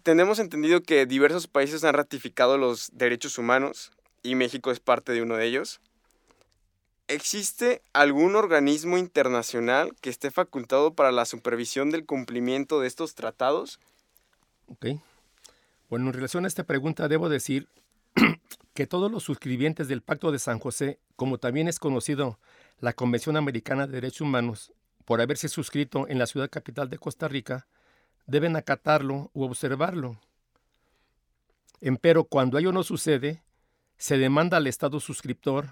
Tenemos 0.02 0.38
entendido 0.38 0.82
que 0.82 1.06
diversos 1.06 1.46
países 1.46 1.84
han 1.84 1.94
ratificado 1.94 2.58
los 2.58 2.90
derechos 2.92 3.38
humanos 3.38 3.92
y 4.22 4.34
México 4.34 4.70
es 4.70 4.80
parte 4.80 5.12
de 5.12 5.22
uno 5.22 5.36
de 5.36 5.46
ellos. 5.46 5.80
¿Existe 7.08 7.82
algún 7.92 8.34
organismo 8.34 8.96
internacional 8.96 9.94
que 10.00 10.10
esté 10.10 10.30
facultado 10.30 10.94
para 10.94 11.12
la 11.12 11.26
supervisión 11.26 11.90
del 11.90 12.06
cumplimiento 12.06 12.80
de 12.80 12.86
estos 12.86 13.14
tratados? 13.14 13.78
Ok. 14.68 14.86
Bueno, 15.90 16.06
en 16.06 16.14
relación 16.14 16.44
a 16.44 16.48
esta 16.48 16.64
pregunta 16.64 17.08
debo 17.08 17.28
decir 17.28 17.68
que 18.74 18.86
todos 18.88 19.10
los 19.10 19.22
suscribientes 19.22 19.86
del 19.86 20.02
Pacto 20.02 20.32
de 20.32 20.40
San 20.40 20.58
José, 20.58 20.98
como 21.16 21.38
también 21.38 21.68
es 21.68 21.78
conocido 21.78 22.40
la 22.80 22.92
Convención 22.92 23.36
Americana 23.36 23.86
de 23.86 23.92
Derechos 23.92 24.22
Humanos, 24.22 24.72
por 25.04 25.20
haberse 25.20 25.48
suscrito 25.48 26.08
en 26.08 26.18
la 26.18 26.26
ciudad 26.26 26.50
capital 26.50 26.90
de 26.90 26.98
Costa 26.98 27.28
Rica, 27.28 27.68
deben 28.26 28.56
acatarlo 28.56 29.30
u 29.32 29.44
observarlo. 29.44 30.18
Empero, 31.80 32.24
cuando 32.24 32.58
ello 32.58 32.72
no 32.72 32.82
sucede, 32.82 33.42
se 33.96 34.18
demanda 34.18 34.56
al 34.56 34.66
Estado 34.66 34.98
suscriptor, 34.98 35.68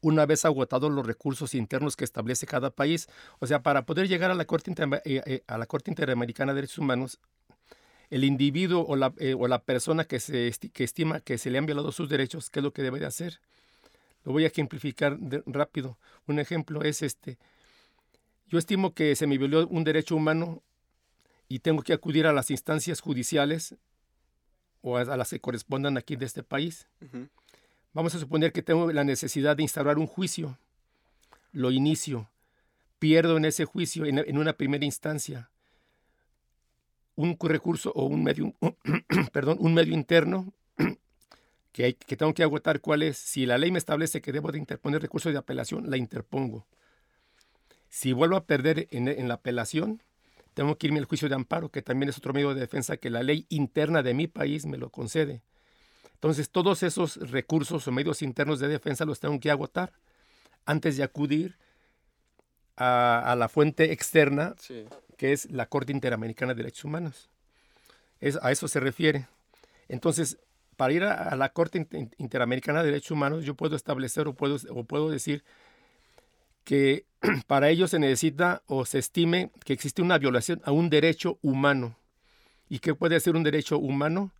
una 0.00 0.24
vez 0.24 0.46
agotados 0.46 0.90
los 0.90 1.06
recursos 1.06 1.54
internos 1.54 1.94
que 1.94 2.04
establece 2.04 2.46
cada 2.46 2.70
país, 2.70 3.08
o 3.38 3.46
sea, 3.46 3.62
para 3.62 3.84
poder 3.84 4.08
llegar 4.08 4.30
a 4.30 4.34
la 4.34 4.46
Corte, 4.46 4.72
eh, 5.04 5.22
eh, 5.26 5.44
a 5.46 5.58
la 5.58 5.66
Corte 5.66 5.90
Interamericana 5.90 6.52
de 6.52 6.56
Derechos 6.56 6.78
Humanos, 6.78 7.20
el 8.10 8.24
individuo 8.24 8.84
o 8.86 8.96
la, 8.96 9.12
eh, 9.18 9.34
o 9.34 9.46
la 9.46 9.62
persona 9.62 10.04
que, 10.04 10.18
se 10.18 10.52
que 10.72 10.84
estima 10.84 11.20
que 11.20 11.38
se 11.38 11.50
le 11.50 11.58
han 11.58 11.66
violado 11.66 11.92
sus 11.92 12.08
derechos, 12.08 12.50
¿qué 12.50 12.58
es 12.58 12.64
lo 12.64 12.72
que 12.72 12.82
debe 12.82 12.98
de 12.98 13.06
hacer? 13.06 13.40
Lo 14.24 14.32
voy 14.32 14.44
a 14.44 14.48
ejemplificar 14.48 15.16
rápido. 15.46 15.96
Un 16.26 16.40
ejemplo 16.40 16.82
es 16.82 17.02
este. 17.02 17.38
Yo 18.48 18.58
estimo 18.58 18.92
que 18.92 19.14
se 19.16 19.26
me 19.26 19.38
violó 19.38 19.66
un 19.68 19.84
derecho 19.84 20.16
humano 20.16 20.62
y 21.48 21.60
tengo 21.60 21.82
que 21.82 21.92
acudir 21.92 22.26
a 22.26 22.32
las 22.32 22.50
instancias 22.50 23.00
judiciales 23.00 23.76
o 24.82 24.96
a, 24.96 25.04
las 25.16 25.30
que 25.30 25.40
correspondan 25.40 25.96
aquí 25.96 26.16
de 26.16 26.26
este 26.26 26.42
país. 26.42 26.86
Vamos 27.94 28.14
a 28.14 28.18
suponer 28.18 28.52
que 28.52 28.62
tengo 28.62 28.92
la 28.92 29.04
necesidad 29.04 29.56
de 29.56 29.62
instaurar 29.62 29.98
un 29.98 30.06
juicio. 30.06 30.58
Lo 31.52 31.70
inicio. 31.70 32.28
Pierdo 32.98 33.36
en 33.36 33.46
ese 33.46 33.64
juicio 33.64 34.04
en 34.04 34.36
una 34.36 34.52
primera 34.52 34.84
instancia 34.84 35.48
un 37.22 37.36
recurso 37.40 37.92
o 37.94 38.04
un 38.04 38.22
medio, 38.22 38.54
perdón, 39.32 39.58
un 39.60 39.74
medio 39.74 39.94
interno 39.94 40.52
que, 41.72 41.94
que 41.94 42.16
tengo 42.16 42.34
que 42.34 42.42
agotar 42.42 42.80
cuál 42.80 43.02
es. 43.02 43.16
Si 43.18 43.46
la 43.46 43.58
ley 43.58 43.70
me 43.70 43.78
establece 43.78 44.20
que 44.20 44.32
debo 44.32 44.52
de 44.52 44.58
interponer 44.58 45.00
recursos 45.02 45.32
de 45.32 45.38
apelación, 45.38 45.90
la 45.90 45.96
interpongo. 45.96 46.66
Si 47.90 48.12
vuelvo 48.12 48.36
a 48.36 48.44
perder 48.44 48.86
en, 48.92 49.28
la 49.28 49.34
apelación, 49.34 50.00
tengo 50.54 50.78
que 50.78 50.86
irme 50.86 51.00
al 51.00 51.06
juicio 51.06 51.28
de 51.28 51.34
amparo, 51.34 51.70
que 51.70 51.82
también 51.82 52.08
es 52.08 52.16
otro 52.16 52.32
medio 52.32 52.54
de 52.54 52.60
defensa 52.60 52.96
que 52.96 53.10
la 53.10 53.24
ley 53.24 53.46
interna 53.48 54.02
de 54.02 54.14
mi 54.14 54.28
país 54.28 54.64
me 54.64 54.78
lo 54.78 54.90
concede. 54.90 55.42
Entonces, 56.14 56.50
todos 56.50 56.84
esos 56.84 57.16
recursos 57.30 57.86
o 57.86 57.92
medios 57.92 58.22
internos 58.22 58.60
de 58.60 58.68
defensa 58.68 59.04
los 59.04 59.18
tengo 59.18 59.40
que 59.40 59.50
agotar 59.50 59.92
antes 60.66 60.96
de 60.96 61.02
acudir 61.02 61.58
a, 62.76 63.34
la 63.36 63.48
fuente 63.48 63.92
externa 63.92 64.54
que 65.20 65.34
es 65.34 65.50
la 65.50 65.66
Corte 65.66 65.92
Interamericana 65.92 66.54
de 66.54 66.62
Derechos 66.62 66.86
Humanos. 66.86 67.28
Es, 68.20 68.38
a 68.40 68.52
eso 68.52 68.68
se 68.68 68.80
refiere. 68.80 69.28
Entonces, 69.86 70.38
para 70.78 70.94
ir 70.94 71.04
a, 71.04 71.36
la 71.36 71.50
Corte 71.50 71.86
Interamericana 72.16 72.80
de 72.80 72.86
Derechos 72.86 73.10
Humanos, 73.10 73.44
yo 73.44 73.54
puedo 73.54 73.76
establecer 73.76 74.28
o 74.28 74.32
puedo, 74.32 74.56
o 74.70 74.84
puedo 74.84 75.10
decir 75.10 75.44
que 76.64 77.04
para 77.46 77.68
ello 77.68 77.86
se 77.86 77.98
necesita 77.98 78.62
o 78.64 78.86
se 78.86 78.98
estime 78.98 79.50
que 79.66 79.74
existe 79.74 80.00
una 80.00 80.16
violación 80.16 80.62
a 80.64 80.72
un 80.72 80.88
derecho 80.88 81.38
humano. 81.42 81.96
¿Y 82.70 82.78
qué 82.78 82.94
puede 82.94 83.20
ser 83.20 83.36
un 83.36 83.42
derecho 83.42 83.78
humano? 83.78 84.32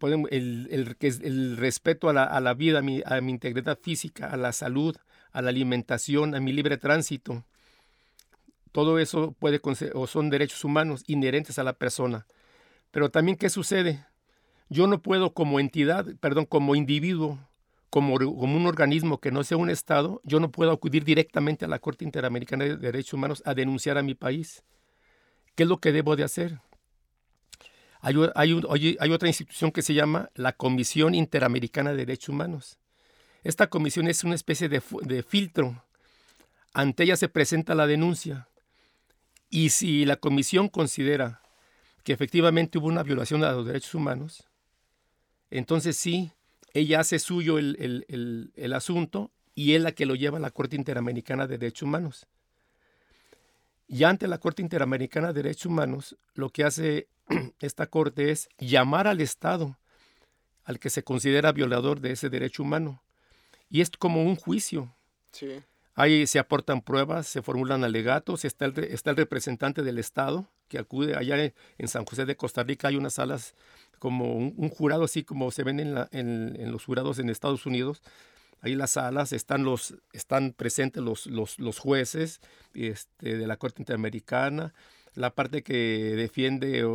el, 0.00 0.66
el, 0.72 0.96
el, 1.00 1.56
respeto 1.56 2.08
a 2.08 2.12
la, 2.12 2.24
a 2.24 2.40
la 2.40 2.54
vida, 2.54 2.80
a 2.80 2.82
mi, 2.82 3.02
a 3.06 3.20
mi, 3.20 3.30
integridad 3.30 3.78
física, 3.80 4.30
a 4.30 4.36
la 4.36 4.52
salud, 4.52 4.96
a 5.30 5.42
la 5.42 5.50
alimentación, 5.50 6.34
a 6.34 6.40
mi 6.40 6.52
libre 6.52 6.76
tránsito, 6.76 7.44
todo 8.78 9.00
eso 9.00 9.32
puede 9.32 9.60
o 9.92 10.06
son 10.06 10.30
derechos 10.30 10.62
humanos 10.62 11.02
inherentes 11.08 11.58
a 11.58 11.64
la 11.64 11.72
persona. 11.72 12.28
Pero 12.92 13.10
también, 13.10 13.36
¿qué 13.36 13.50
sucede? 13.50 14.06
Yo 14.68 14.86
no 14.86 15.02
puedo 15.02 15.34
como 15.34 15.58
entidad, 15.58 16.06
perdón, 16.20 16.44
como 16.44 16.76
individuo, 16.76 17.40
como, 17.90 18.16
como, 18.16 18.56
un 18.56 18.66
organismo 18.66 19.18
que 19.18 19.32
no 19.32 19.42
sea 19.42 19.56
un 19.56 19.68
Estado, 19.68 20.20
yo 20.22 20.38
no 20.38 20.52
puedo 20.52 20.70
acudir 20.70 21.02
directamente 21.02 21.64
a 21.64 21.68
la 21.68 21.80
Corte 21.80 22.04
Interamericana 22.04 22.66
de 22.66 22.76
Derechos 22.76 23.14
Humanos 23.14 23.42
a 23.44 23.52
denunciar 23.52 23.98
a 23.98 24.04
mi 24.04 24.14
país. 24.14 24.62
¿Qué 25.56 25.64
es 25.64 25.68
lo 25.68 25.78
que 25.78 25.90
debo 25.90 26.14
de 26.14 26.22
hacer? 26.22 26.60
Hay, 28.00 28.14
hay, 28.36 28.96
hay 29.00 29.10
otra 29.10 29.26
institución 29.26 29.72
que 29.72 29.82
se 29.82 29.94
llama 29.94 30.30
la 30.36 30.52
Comisión 30.52 31.16
Interamericana 31.16 31.90
de 31.90 31.96
Derechos 31.96 32.28
Humanos. 32.28 32.78
Esta 33.42 33.66
comisión 33.66 34.06
es 34.06 34.22
una 34.22 34.36
especie 34.36 34.68
de, 34.68 34.80
de 35.02 35.24
filtro. 35.24 35.82
Ante 36.74 37.02
ella 37.02 37.16
se 37.16 37.28
presenta 37.28 37.74
la 37.74 37.88
denuncia. 37.88 38.46
Y 39.50 39.70
si 39.70 40.04
la 40.04 40.16
comisión 40.16 40.68
considera 40.68 41.40
que 42.04 42.12
efectivamente 42.12 42.78
hubo 42.78 42.86
una 42.86 43.02
violación 43.02 43.44
a 43.44 43.52
los 43.52 43.66
derechos 43.66 43.94
humanos, 43.94 44.48
entonces 45.50 45.96
sí, 45.96 46.32
ella 46.74 47.00
hace 47.00 47.18
suyo 47.18 47.58
el, 47.58 48.04
el, 48.54 48.72
asunto 48.72 49.30
y 49.54 49.74
es 49.74 49.82
la 49.82 49.92
que 49.92 50.06
lo 50.06 50.14
lleva 50.14 50.38
a 50.38 50.40
la 50.40 50.50
Corte 50.50 50.76
Interamericana 50.76 51.46
de 51.46 51.58
Derechos 51.58 51.82
Humanos. 51.82 52.26
Y 53.86 54.04
ante 54.04 54.28
la 54.28 54.38
Corte 54.38 54.60
Interamericana 54.60 55.28
de 55.28 55.42
Derechos 55.42 55.66
Humanos, 55.66 56.16
lo 56.34 56.50
que 56.50 56.64
hace 56.64 57.08
esta 57.60 57.86
Corte 57.86 58.30
es 58.30 58.48
llamar 58.58 59.06
al 59.06 59.20
Estado 59.20 59.78
al 60.64 60.78
que 60.78 60.90
se 60.90 61.02
considera 61.02 61.52
violador 61.52 62.00
de 62.00 62.12
ese 62.12 62.28
derecho 62.28 62.62
humano. 62.62 63.02
Y 63.70 63.80
es 63.80 63.90
como 63.90 64.22
un 64.22 64.36
juicio. 64.36 64.94
Sí. 65.32 65.62
Ahí 65.98 66.28
se 66.28 66.38
aportan 66.38 66.80
pruebas, 66.80 67.26
se 67.26 67.42
formulan 67.42 67.82
alegatos, 67.82 68.44
está 68.44 68.66
el, 68.66 68.78
está 68.78 69.10
el 69.10 69.16
representante 69.16 69.82
del 69.82 69.98
Estado 69.98 70.46
que 70.68 70.78
acude 70.78 71.16
allá 71.16 71.52
en 71.76 71.88
San 71.88 72.04
José 72.04 72.24
de 72.24 72.36
Costa 72.36 72.62
Rica, 72.62 72.86
hay 72.86 72.94
unas 72.94 73.14
salas 73.14 73.56
como 73.98 74.36
un, 74.36 74.68
jurado 74.68 75.02
así 75.02 75.24
como 75.24 75.50
se 75.50 75.64
ven 75.64 75.80
en, 75.80 75.94
la, 75.94 76.08
en, 76.12 76.70
los 76.70 76.84
jurados 76.84 77.18
en 77.18 77.30
Estados 77.30 77.66
Unidos. 77.66 78.00
Ahí 78.60 78.76
las 78.76 78.92
salas 78.92 79.32
están, 79.32 79.64
los, 79.64 79.96
están 80.12 80.52
presentes 80.52 81.02
los, 81.02 81.26
los, 81.26 81.78
jueces 81.80 82.40
este, 82.74 83.36
de 83.36 83.46
la 83.48 83.56
Corte 83.56 83.82
Interamericana, 83.82 84.74
la 85.16 85.34
parte 85.34 85.64
que 85.64 86.14
defiende 86.14 86.86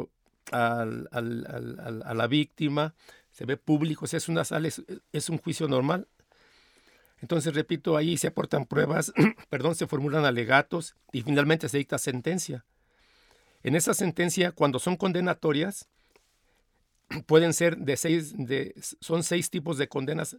al, 0.54 1.10
a 1.12 2.13
la 2.13 2.28
víctima, 2.28 2.96
se 3.32 3.44
ve 3.44 3.58
público, 3.58 4.06
es 4.06 4.30
una 4.30 4.46
sala, 4.46 4.70
es 5.12 5.30
un 5.30 5.39
juicio 5.39 5.68
normal. 5.68 6.08
Entonces, 7.24 7.56
repito, 7.56 7.96
ahí 7.96 8.18
se 8.18 8.28
aportan 8.28 8.66
pruebas, 8.66 9.14
perdón, 9.50 9.76
se 9.76 9.88
formulan 9.88 10.26
alegatos 10.26 10.98
y 11.14 11.22
finalmente 11.22 11.70
se 11.70 11.78
dicta 11.78 11.98
sentencia. 11.98 12.66
En 13.64 13.78
esa 13.78 13.94
sentencia, 13.94 14.52
cuando 14.52 14.78
son 14.78 14.98
condenatorias, 14.98 15.88
pueden 17.26 17.54
ser 17.54 17.78
de 17.78 17.96
seis, 17.96 18.36
son 19.00 19.24
seis 19.24 19.50
tipos 19.50 19.78
de 19.78 19.88
condenas 19.88 20.36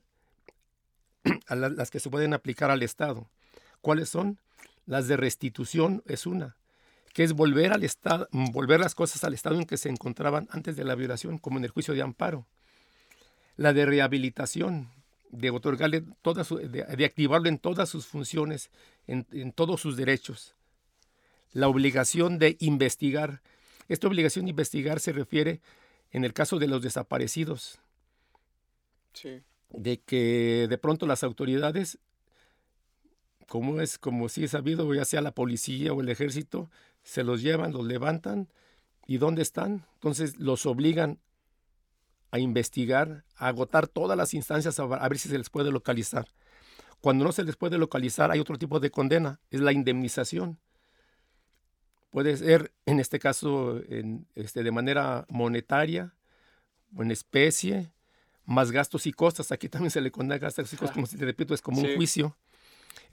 a 1.46 1.54
las 1.54 1.90
que 1.90 2.00
se 2.00 2.10
pueden 2.10 2.34
aplicar 2.34 2.70
al 2.70 2.82
Estado. 2.82 3.30
¿Cuáles 3.80 4.10
son? 4.10 4.38
Las 4.84 5.08
de 5.08 5.16
restitución 5.16 6.02
es 6.04 6.26
una, 6.26 6.58
que 7.14 7.24
es 7.24 7.32
volver 7.32 7.72
al 7.72 7.82
Estado, 7.82 8.28
volver 8.30 8.78
las 8.78 8.94
cosas 8.94 9.24
al 9.24 9.32
estado 9.32 9.56
en 9.56 9.64
que 9.64 9.78
se 9.78 9.88
encontraban 9.88 10.48
antes 10.50 10.76
de 10.76 10.84
la 10.84 10.96
violación, 10.96 11.38
como 11.38 11.56
en 11.56 11.64
el 11.64 11.70
juicio 11.70 11.94
de 11.94 12.02
amparo. 12.02 12.46
La 13.56 13.72
de 13.72 13.86
rehabilitación, 13.86 14.90
de 15.30 15.50
otorgarle 15.50 16.04
toda 16.22 16.44
de, 16.44 17.04
activarlo 17.04 17.48
en 17.48 17.58
todas 17.58 17.88
sus 17.88 18.06
funciones, 18.06 18.70
en, 19.06 19.26
en 19.32 19.52
todos 19.52 19.80
sus 19.80 19.96
derechos. 19.96 20.54
La 21.52 21.68
obligación 21.68 22.38
de 22.38 22.56
investigar. 22.60 23.42
Esta 23.88 24.06
obligación 24.06 24.46
de 24.46 24.50
investigar 24.50 25.00
se 25.00 25.12
refiere 25.12 25.60
en 26.10 26.24
el 26.24 26.32
caso 26.32 26.58
de 26.58 26.68
los 26.68 26.82
desaparecidos. 26.82 27.78
De 29.70 30.00
que 30.00 30.66
de 30.68 30.78
pronto 30.78 31.06
las 31.06 31.24
autoridades, 31.24 31.98
como 33.48 33.80
es, 33.80 33.98
como 33.98 34.28
si 34.28 34.44
es 34.44 34.52
sabido, 34.52 34.92
ya 34.94 35.04
sea 35.04 35.20
la 35.20 35.32
policía 35.32 35.92
o 35.92 36.00
el 36.00 36.08
ejército, 36.08 36.70
se 37.02 37.24
los 37.24 37.42
llevan, 37.42 37.72
los 37.72 37.84
levantan 37.84 38.48
y 39.06 39.18
¿dónde 39.18 39.42
están? 39.42 39.86
Entonces 39.94 40.38
los 40.38 40.66
obligan 40.66 41.18
a 42.34 42.40
investigar, 42.40 43.24
a 43.36 43.46
agotar 43.46 43.86
todas 43.86 44.18
las 44.18 44.34
instancias 44.34 44.80
a 44.80 45.08
ver 45.08 45.18
si 45.18 45.28
se 45.28 45.38
les 45.38 45.50
puede 45.50 45.70
localizar. 45.70 46.26
Cuando 47.00 47.24
no 47.24 47.30
se 47.30 47.44
les 47.44 47.54
puede 47.54 47.78
localizar, 47.78 48.32
hay 48.32 48.40
otro 48.40 48.58
tipo 48.58 48.80
de 48.80 48.90
condena, 48.90 49.38
es 49.50 49.60
la 49.60 49.70
indemnización. 49.70 50.58
Puede 52.10 52.36
ser, 52.36 52.72
en 52.86 52.98
este 52.98 53.20
caso, 53.20 53.80
en, 53.88 54.26
este, 54.34 54.64
de 54.64 54.72
manera 54.72 55.26
monetaria 55.28 56.12
o 56.96 57.04
en 57.04 57.12
especie, 57.12 57.92
más 58.44 58.72
gastos 58.72 59.06
y 59.06 59.12
costas. 59.12 59.52
Aquí 59.52 59.68
también 59.68 59.92
se 59.92 60.00
le 60.00 60.10
condena 60.10 60.38
gastos 60.38 60.72
y 60.72 60.76
costas, 60.76 60.94
como 60.96 61.06
si 61.06 61.16
te 61.16 61.24
repito, 61.24 61.54
es 61.54 61.62
como 61.62 61.82
un 61.82 61.94
juicio. 61.94 62.36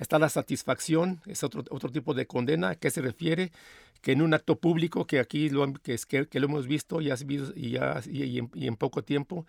Está 0.02 0.18
la 0.18 0.30
satisfacción, 0.30 1.22
es 1.28 1.44
otro, 1.44 1.64
otro 1.70 1.92
tipo 1.92 2.16
de 2.16 2.26
condena. 2.26 2.74
que 2.76 2.90
se 2.90 3.02
refiere? 3.02 3.52
Que 4.02 4.14
en 4.14 4.24
un 4.24 4.34
acto 4.34 4.56
público, 4.60 5.06
que 5.06 5.20
aquí 5.20 5.50
lo, 5.50 5.72
que, 5.74 5.96
que, 6.28 6.40
lo 6.40 6.48
hemos 6.48 6.66
visto 6.66 7.02
ya, 7.02 7.16
y, 7.24 8.40
en, 8.40 8.76
poco 8.78 9.04
tiempo, 9.04 9.46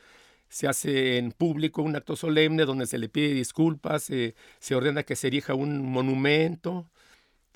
se 0.51 0.69
hace 0.69 1.17
en 1.17 1.33
público 1.33 1.81
un 1.81 1.97
acto 1.97 2.17
solemne 2.17 2.67
donde 2.67 2.87
se 2.87 2.99
le 2.99 3.09
pide 3.09 3.33
disculpas, 3.33 4.05
se 4.05 4.75
ordena 4.75 5.05
que 5.05 5.17
se 5.17 5.29
erija 5.29 5.55
un 5.55 5.91
monumento, 5.91 6.87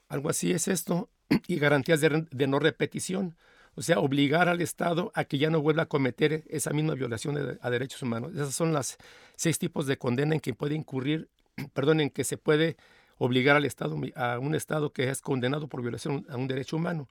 algo 0.09 0.31
así 0.31 0.53
es 0.53 0.67
esto 0.67 1.11
y 1.49 1.57
garantías 1.57 2.01
de, 2.01 2.47
no 2.47 2.59
repetición. 2.59 3.37
O 3.75 3.83
sea, 3.83 3.99
obligar 3.99 4.49
al 4.49 4.63
Estado 4.63 5.13
a 5.15 5.25
que 5.25 5.37
ya 5.37 5.51
no 5.51 5.61
vuelva 5.61 5.83
a 5.83 5.87
cometer 5.87 6.45
esa 6.49 6.71
misma 6.71 6.95
violación 6.95 7.59
a 7.61 7.69
derechos 7.71 8.03
humanos. 8.03 8.33
Esos 8.35 8.55
son 8.55 8.73
los 8.73 8.97
seis 9.35 9.59
tipos 9.59 9.87
de 9.87 9.99
condena 9.99 10.35
en 10.35 10.41
que 10.41 10.55
puede 10.55 10.75
incurrir, 10.75 11.29
perdón, 11.75 12.01
en 12.01 12.11
que 12.11 12.25
se 12.25 12.37
puede 12.37 12.77
obligar 13.19 13.57
al 13.57 13.65
Estado, 13.65 13.99
a 14.15 14.39
un 14.39 14.55
Estado 14.55 14.93
que 14.93 15.09
es 15.11 15.21
condenado 15.21 15.69
por 15.69 15.83
violación 15.83 16.27
a 16.29 16.37
un 16.37 16.49
derecho 16.49 16.77
humano. 16.77 17.09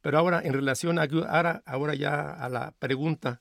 Pero 0.00 0.18
ahora, 0.18 0.40
en 0.42 0.52
relación 0.52 0.98
a, 0.98 1.08
ahora, 1.28 1.62
ahora 1.64 1.94
ya 1.94 2.30
a 2.30 2.48
la 2.48 2.72
pregunta, 2.78 3.40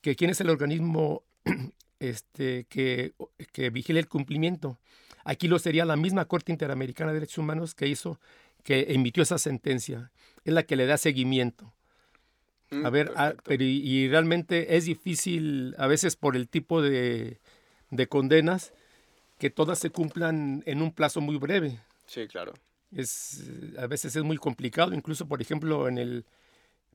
que 0.00 0.16
quién 0.16 0.30
es 0.30 0.40
el 0.40 0.50
organismo 0.50 1.22
este, 2.00 2.66
que, 2.68 3.12
que 3.52 3.70
vigile 3.70 4.00
el 4.00 4.08
cumplimiento. 4.08 4.78
Aquí 5.24 5.46
lo 5.46 5.58
sería 5.58 5.84
la 5.84 5.96
misma 5.96 6.24
Corte 6.24 6.50
Interamericana 6.50 7.12
de 7.12 7.14
Derechos 7.14 7.38
Humanos 7.38 7.74
que 7.74 7.86
hizo 7.86 8.18
que 8.64 8.86
emitió 8.90 9.22
esa 9.22 9.38
sentencia, 9.38 10.10
es 10.44 10.54
la 10.54 10.64
que 10.64 10.76
le 10.76 10.86
da 10.86 10.96
seguimiento. 10.96 11.72
a 12.70 12.90
mm, 12.90 12.92
ver, 12.92 13.12
ah, 13.16 13.34
pero 13.44 13.64
y, 13.64 14.08
realmente 14.08 14.76
es 14.76 14.84
difícil 14.84 15.74
a 15.78 15.86
veces 15.86 16.16
por 16.16 16.36
el 16.36 16.48
tipo 16.48 16.82
de, 16.82 17.40
de, 17.90 18.06
condenas 18.06 18.72
que 19.42 19.50
todas 19.50 19.80
se 19.80 19.90
cumplan 19.90 20.62
en 20.66 20.82
un 20.82 20.92
plazo 20.92 21.20
muy 21.20 21.36
breve. 21.36 21.80
Sí, 22.06 22.28
claro. 22.28 22.54
Es, 22.94 23.42
a 23.76 23.88
veces 23.88 24.14
es 24.14 24.22
muy 24.22 24.36
complicado, 24.36 24.94
incluso 24.94 25.26
por 25.26 25.42
ejemplo 25.42 25.88
en 25.88 25.98
el, 25.98 26.24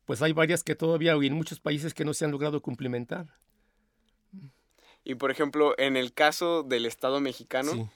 pues 0.06 0.22
hay 0.22 0.32
varias 0.32 0.64
que 0.64 0.74
todavía 0.74 1.14
y 1.22 1.28
en 1.28 1.34
muchos 1.34 1.60
países 1.60 1.94
que 1.94 2.06
no 2.06 2.14
se 2.14 2.24
han 2.24 2.32
logrado 2.32 2.62
cumplimentar. 2.62 3.26
Y 5.04 5.16
por 5.16 5.30
ejemplo, 5.30 5.78
en 5.78 5.98
el 5.98 6.14
caso 6.14 6.64
del 6.64 6.86
Estado 6.86 7.20
mexicano, 7.20 7.92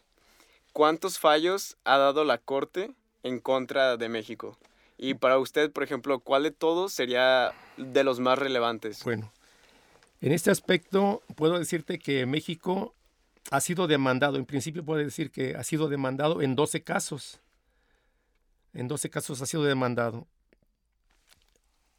¿cuántos 0.74 1.18
fallos 1.18 1.78
ha 1.86 1.98
dado 1.98 2.26
la 2.26 2.38
Corte 2.38 2.94
en 3.24 3.40
contra 3.40 3.96
de 3.96 4.10
México. 4.10 4.58
Y 4.98 5.14
para 5.14 5.38
usted, 5.38 5.72
por 5.72 5.84
ejemplo, 5.84 6.20
¿cuál 6.20 6.44
de 6.44 6.52
todos 6.52 6.92
sería 6.92 7.54
de 7.78 8.04
los 8.04 8.20
más 8.20 8.38
relevantes? 8.38 9.02
Bueno, 9.06 9.32
en 10.20 10.34
este 10.34 10.52
aspecto 10.52 11.22
puedo 11.38 11.58
decirte 11.58 12.00
que 12.00 12.26
México 12.26 12.94
ha 13.50 13.62
sido 13.62 13.88
demandado, 13.88 14.38
en 14.38 14.46
principio 14.46 14.86
puedo 14.86 15.04
decir 15.04 15.32
que 15.32 15.56
ha 15.56 15.64
sido 15.64 15.88
demandado 15.90 16.42
en 16.42 16.56
12 16.56 16.84
casos. 16.84 17.40
En 18.74 18.88
12 18.88 19.10
casos 19.10 19.42
ha 19.42 19.46
sido 19.46 19.64
demandado. 19.64 20.28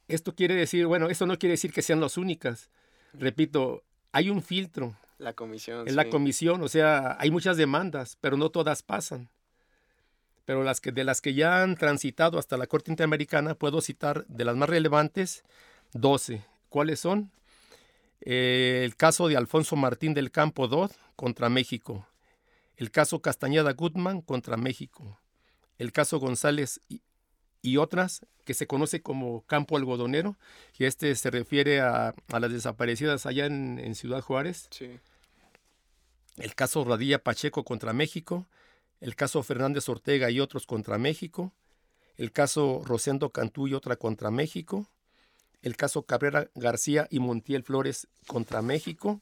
Esto 0.08 0.34
quiere 0.34 0.54
decir, 0.54 0.86
bueno, 0.86 1.08
esto 1.08 1.26
no 1.26 1.38
quiere 1.38 1.52
decir 1.52 1.72
que 1.72 1.82
sean 1.82 2.00
las 2.00 2.16
únicas. 2.16 2.70
Repito, 3.12 3.82
hay 4.12 4.30
un 4.30 4.42
filtro. 4.42 4.96
La 5.18 5.34
comisión. 5.34 5.88
En 5.88 5.96
la 5.96 6.08
comisión, 6.08 6.62
o 6.62 6.68
sea, 6.68 7.16
hay 7.20 7.30
muchas 7.30 7.56
demandas, 7.56 8.16
pero 8.20 8.36
no 8.36 8.50
todas 8.50 8.82
pasan 8.82 9.28
pero 10.44 10.64
las 10.64 10.80
que, 10.80 10.92
de 10.92 11.04
las 11.04 11.20
que 11.20 11.34
ya 11.34 11.62
han 11.62 11.76
transitado 11.76 12.38
hasta 12.38 12.56
la 12.56 12.66
Corte 12.66 12.90
Interamericana, 12.90 13.54
puedo 13.54 13.80
citar 13.80 14.26
de 14.26 14.44
las 14.44 14.56
más 14.56 14.68
relevantes 14.68 15.44
12. 15.92 16.44
¿Cuáles 16.68 17.00
son? 17.00 17.30
Eh, 18.24 18.82
el 18.84 18.96
caso 18.96 19.26
de 19.26 19.36
Alfonso 19.36 19.74
Martín 19.74 20.14
del 20.14 20.30
Campo 20.30 20.68
Dodd 20.68 20.92
contra 21.16 21.48
México, 21.48 22.06
el 22.76 22.92
caso 22.92 23.20
Castañeda 23.20 23.72
Gutman 23.72 24.22
contra 24.22 24.56
México, 24.56 25.18
el 25.78 25.90
caso 25.90 26.20
González 26.20 26.80
y, 26.88 27.76
otras 27.76 28.26
que 28.44 28.54
se 28.54 28.66
conoce 28.66 29.02
como 29.02 29.42
Campo 29.42 29.76
Algodonero, 29.76 30.36
y 30.78 30.84
este 30.84 31.14
se 31.16 31.30
refiere 31.30 31.80
a, 31.80 32.14
las 32.28 32.52
desaparecidas 32.52 33.26
allá 33.26 33.46
en, 33.46 33.78
en 33.78 33.94
Ciudad 33.94 34.20
Juárez. 34.20 34.68
Sí. 34.70 34.98
El 36.36 36.54
caso 36.54 36.84
Radilla 36.84 37.22
Pacheco 37.22 37.64
contra 37.64 37.92
México, 37.92 38.46
el 39.00 39.16
caso 39.16 39.42
Fernández 39.42 39.88
Ortega 39.88 40.30
y 40.30 40.38
otros 40.38 40.66
contra 40.66 40.96
México, 40.96 41.52
el 42.16 42.30
caso 42.30 42.82
Rosendo 42.84 43.30
Cantú 43.30 43.66
y 43.66 43.74
otra 43.74 43.96
contra 43.96 44.30
México, 44.30 44.88
el 45.62 45.76
caso 45.76 46.02
Cabrera 46.02 46.50
García 46.54 47.06
y 47.10 47.20
Montiel 47.20 47.62
Flores 47.62 48.08
contra 48.26 48.62
México, 48.62 49.20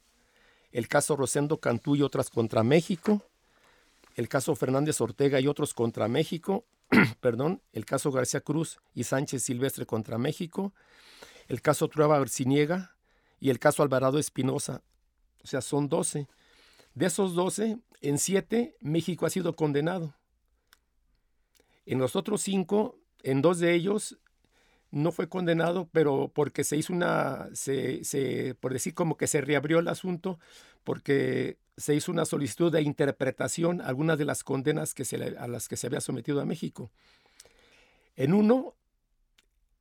el 0.71 0.87
caso 0.87 1.15
Rosendo 1.15 1.59
Cantú 1.59 1.95
y 1.95 2.01
otras 2.01 2.29
contra 2.29 2.63
México, 2.63 3.23
el 4.15 4.27
caso 4.27 4.55
Fernández 4.55 4.99
Ortega 5.01 5.39
y 5.39 5.47
otros 5.47 5.73
contra 5.73 6.07
México, 6.07 6.65
perdón, 7.21 7.61
el 7.71 7.85
caso 7.85 8.11
García 8.11 8.41
Cruz 8.41 8.79
y 8.93 9.03
Sánchez 9.03 9.43
Silvestre 9.43 9.85
contra 9.85 10.17
México, 10.17 10.73
el 11.47 11.61
caso 11.61 11.87
Trueba 11.87 12.17
Arciniega 12.17 12.95
y 13.39 13.49
el 13.49 13.59
caso 13.59 13.83
Alvarado 13.83 14.19
Espinosa. 14.19 14.81
O 15.43 15.47
sea, 15.47 15.61
son 15.61 15.89
12. 15.89 16.27
De 16.93 17.05
esos 17.05 17.35
12, 17.35 17.79
en 18.01 18.17
7 18.17 18.77
México 18.81 19.25
ha 19.25 19.29
sido 19.29 19.55
condenado. 19.55 20.15
En 21.85 21.99
los 21.99 22.15
otros 22.15 22.41
5, 22.41 22.97
en 23.23 23.41
dos 23.41 23.59
de 23.59 23.73
ellos, 23.73 24.17
no 24.91 25.11
fue 25.11 25.29
condenado, 25.29 25.89
pero 25.91 26.31
porque 26.33 26.63
se 26.63 26.77
hizo 26.77 26.93
una, 26.93 27.49
se, 27.53 28.03
se, 28.03 28.55
por 28.55 28.73
decir 28.73 28.93
como 28.93 29.17
que 29.17 29.27
se 29.27 29.41
reabrió 29.41 29.79
el 29.79 29.87
asunto, 29.87 30.39
porque 30.83 31.57
se 31.77 31.95
hizo 31.95 32.11
una 32.11 32.25
solicitud 32.25 32.71
de 32.71 32.81
interpretación 32.81 33.81
algunas 33.81 34.17
de 34.17 34.25
las 34.25 34.43
condenas 34.43 34.93
que 34.93 35.05
se 35.05 35.15
a 35.37 35.47
las 35.47 35.67
que 35.67 35.77
se 35.77 35.87
había 35.87 36.01
sometido 36.01 36.41
a 36.41 36.45
México. 36.45 36.91
En 38.15 38.33
uno, 38.33 38.75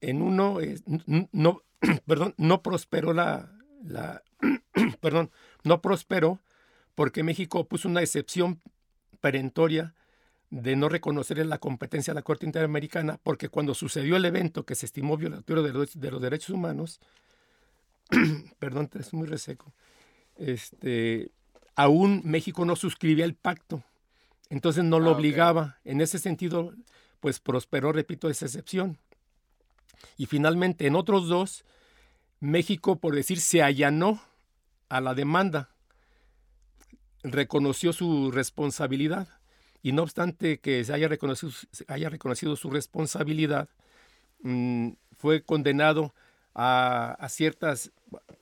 en 0.01 0.23
uno, 0.23 0.59
no, 1.33 1.62
perdón, 2.07 2.35
no 2.38 2.62
prosperó 2.62 3.12
la, 3.12 3.53
la 3.85 4.23
perdón, 5.01 5.31
no 5.64 5.83
prosperó 5.83 6.40
porque 6.94 7.23
México 7.23 7.66
puso 7.66 7.88
una 7.88 8.03
excepción 8.03 8.61
perentoria 9.20 9.94
de 10.50 10.74
no 10.74 10.88
reconocer 10.88 11.44
la 11.46 11.58
competencia 11.58 12.12
de 12.12 12.16
la 12.16 12.22
Corte 12.22 12.44
Interamericana, 12.44 13.18
porque 13.22 13.48
cuando 13.48 13.74
sucedió 13.74 14.16
el 14.16 14.24
evento 14.24 14.64
que 14.64 14.74
se 14.74 14.86
estimó 14.86 15.16
violatorio 15.16 15.62
de 15.62 15.72
los, 15.72 15.98
de 15.98 16.10
los 16.10 16.20
derechos 16.20 16.50
humanos, 16.50 17.00
perdón, 18.58 18.90
es 18.98 19.12
muy 19.12 19.28
reseco, 19.28 19.72
este, 20.36 21.30
aún 21.76 22.22
México 22.24 22.64
no 22.64 22.74
suscribía 22.74 23.24
el 23.24 23.34
pacto, 23.34 23.84
entonces 24.48 24.82
no 24.82 24.98
lo 24.98 25.10
ah, 25.10 25.12
obligaba. 25.12 25.78
En 25.84 26.00
ese 26.00 26.18
sentido, 26.18 26.74
pues 27.20 27.38
prosperó, 27.38 27.92
repito, 27.92 28.28
esa 28.28 28.46
excepción. 28.46 28.98
Y 30.16 30.26
finalmente, 30.26 30.86
en 30.88 30.96
otros 30.96 31.28
dos, 31.28 31.64
México, 32.40 32.96
por 32.96 33.14
decir, 33.14 33.38
se 33.38 33.62
allanó 33.62 34.20
a 34.88 35.00
la 35.00 35.14
demanda, 35.14 35.70
reconoció 37.22 37.92
su 37.92 38.32
responsabilidad 38.32 39.28
y 39.82 39.92
no 39.92 40.02
obstante 40.02 40.58
que 40.58 40.84
se 40.84 40.92
haya 40.92 41.08
reconocido, 41.08 41.52
haya 41.88 42.08
reconocido 42.10 42.56
su 42.56 42.70
responsabilidad, 42.70 43.68
mm, 44.42 44.90
fue 45.16 45.42
condenado 45.42 46.14
a, 46.54 47.26
ciertas, 47.28 47.92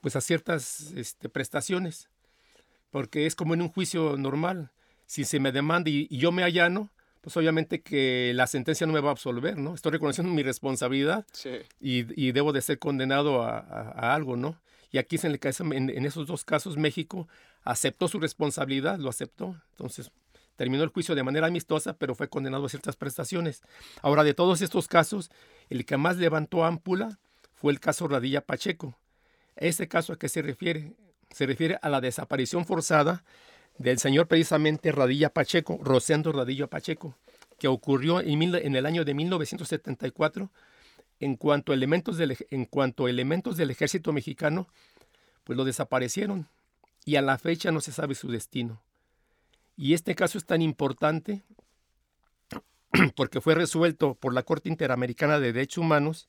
pues 0.01 0.15
a 0.15 0.21
ciertas 0.21 0.91
este, 0.95 1.29
prestaciones, 1.29 2.09
porque 2.91 3.25
es 3.25 3.35
como 3.35 3.53
en 3.53 3.61
un 3.61 3.69
juicio 3.69 4.17
normal. 4.17 4.71
Si 5.05 5.23
se 5.23 5.39
me 5.39 5.51
demanda 5.51 5.89
y, 5.89 6.07
yo 6.15 6.31
me 6.31 6.43
allano, 6.43 6.89
pues 7.21 7.35
obviamente 7.37 7.81
que 7.81 8.31
la 8.35 8.47
sentencia 8.47 8.87
no 8.87 8.93
me 8.93 8.99
va 8.99 9.09
a 9.09 9.11
absolver, 9.11 9.57
¿no? 9.57 9.75
Estoy 9.75 9.93
reconociendo 9.93 10.31
mi 10.33 10.43
responsabilidad 10.43 11.25
y, 11.79 12.31
debo 12.31 12.53
de 12.53 12.61
ser 12.61 12.79
condenado 12.79 13.43
a, 13.43 14.13
algo, 14.13 14.37
¿no? 14.37 14.59
Y 14.91 14.97
aquí 14.97 15.17
en, 15.21 15.89
en, 15.89 16.05
esos 16.05 16.27
dos 16.27 16.43
casos 16.43 16.77
México 16.77 17.27
aceptó 17.63 18.07
su 18.07 18.19
responsabilidad, 18.19 18.97
lo 18.97 19.09
aceptó. 19.09 19.55
Entonces, 19.71 20.11
terminó 20.59 20.83
el 20.83 20.89
juicio 20.89 21.15
de 21.15 21.23
manera 21.23 21.47
amistosa, 21.47 21.93
pero 21.93 22.15
fue 22.15 22.27
condenado 22.27 22.65
a 22.65 22.69
ciertas 22.69 22.97
prestaciones. 22.97 23.61
Ahora, 24.01 24.25
de 24.25 24.33
todos 24.33 24.61
estos 24.61 24.89
casos, 24.89 25.31
el 25.69 25.85
que 25.85 25.95
más 25.95 26.17
levantó 26.17 26.65
ámpula 26.65 27.17
fue 27.53 27.71
el 27.71 27.79
caso 27.79 28.09
Radilla 28.09 28.41
Pacheco. 28.41 28.99
¿Este 29.55 29.87
caso 29.87 30.11
a 30.11 30.19
qué 30.19 30.27
se 30.27 30.41
refiere? 30.41 30.97
Se 31.31 31.45
refiere 31.45 31.79
a 31.81 31.87
la 31.87 32.01
desaparición 32.01 32.65
forzada 32.65 33.23
del 33.77 33.99
señor 33.99 34.27
precisamente 34.27 34.91
Radilla 34.91 35.29
Pacheco, 35.29 35.79
Rosendo 35.81 36.33
Radilla 36.33 36.67
Pacheco, 36.67 37.15
que 37.57 37.69
ocurrió 37.69 38.19
en, 38.19 38.75
el 38.75 38.85
año 38.85 39.05
de 39.05 39.13
1974 39.13 40.51
en 41.21 41.37
cuanto 41.37 41.71
elementos 41.71 42.17
del, 42.17 42.35
en 42.49 42.65
cuanto 42.65 43.07
elementos 43.07 43.55
del 43.55 43.71
ejército 43.71 44.11
mexicano 44.11 44.67
pues 45.45 45.55
lo 45.55 45.63
desaparecieron 45.63 46.49
y 47.05 47.15
a 47.15 47.21
la 47.21 47.37
fecha 47.37 47.71
no 47.71 47.79
se 47.79 47.93
sabe 47.93 48.13
su 48.13 48.27
destino. 48.27 48.81
Y 49.81 49.93
este 49.93 50.13
caso 50.13 50.37
es 50.37 50.45
tan 50.45 50.61
importante 50.61 51.41
porque 53.15 53.39
fue 53.39 53.55
resuelto 53.55 54.13
por 54.13 54.33
la 54.33 54.43
Corte 54.43 54.67
Interamericana 54.67 55.39
de 55.39 55.53
Derechos 55.53 55.81
Humanos 55.81 56.27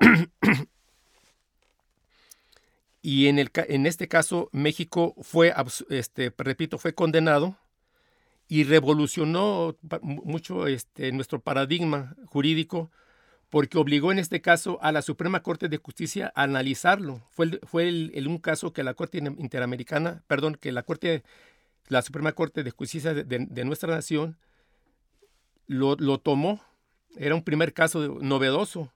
y 3.02 3.26
en, 3.26 3.38
el, 3.38 3.50
en 3.54 3.84
este 3.84 4.08
caso 4.08 4.48
México 4.50 5.14
fue, 5.20 5.52
este, 5.90 6.32
repito, 6.38 6.78
fue 6.78 6.94
condenado 6.94 7.58
y 8.48 8.64
revolucionó 8.64 9.76
mucho 10.00 10.68
este, 10.68 11.12
nuestro 11.12 11.42
paradigma 11.42 12.16
jurídico 12.24 12.90
porque 13.50 13.76
obligó 13.76 14.10
en 14.10 14.20
este 14.20 14.40
caso 14.40 14.78
a 14.80 14.90
la 14.90 15.02
Suprema 15.02 15.42
Corte 15.42 15.68
de 15.68 15.76
Justicia 15.76 16.32
a 16.34 16.44
analizarlo. 16.44 17.20
Fue, 17.30 17.60
fue 17.64 17.90
un 18.26 18.38
caso 18.38 18.72
que 18.72 18.84
la 18.84 18.94
Corte 18.94 19.18
Interamericana, 19.18 20.22
perdón, 20.28 20.54
que 20.54 20.72
la 20.72 20.84
Corte 20.84 21.24
la 21.90 22.02
Suprema 22.02 22.32
Corte 22.32 22.62
de 22.62 22.70
Justicia 22.70 23.12
de, 23.12 23.64
nuestra 23.64 23.92
nación 23.94 24.38
lo, 25.66 25.96
tomó, 26.18 26.60
era 27.16 27.34
un 27.34 27.42
primer 27.42 27.74
caso 27.74 28.18
novedoso, 28.20 28.92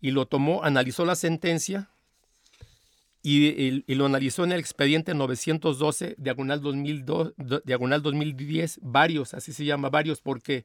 y 0.00 0.12
lo 0.12 0.26
tomó, 0.26 0.62
analizó 0.62 1.04
la 1.04 1.16
sentencia 1.16 1.90
y, 3.20 3.82
lo 3.94 4.06
analizó 4.06 4.44
en 4.44 4.52
el 4.52 4.60
expediente 4.60 5.12
912, 5.12 6.14
diagonal, 6.18 6.60
2002, 6.60 7.34
diagonal 7.64 8.00
2010, 8.00 8.78
varios, 8.80 9.34
así 9.34 9.52
se 9.52 9.64
llama, 9.64 9.90
varios, 9.90 10.20
porque 10.20 10.64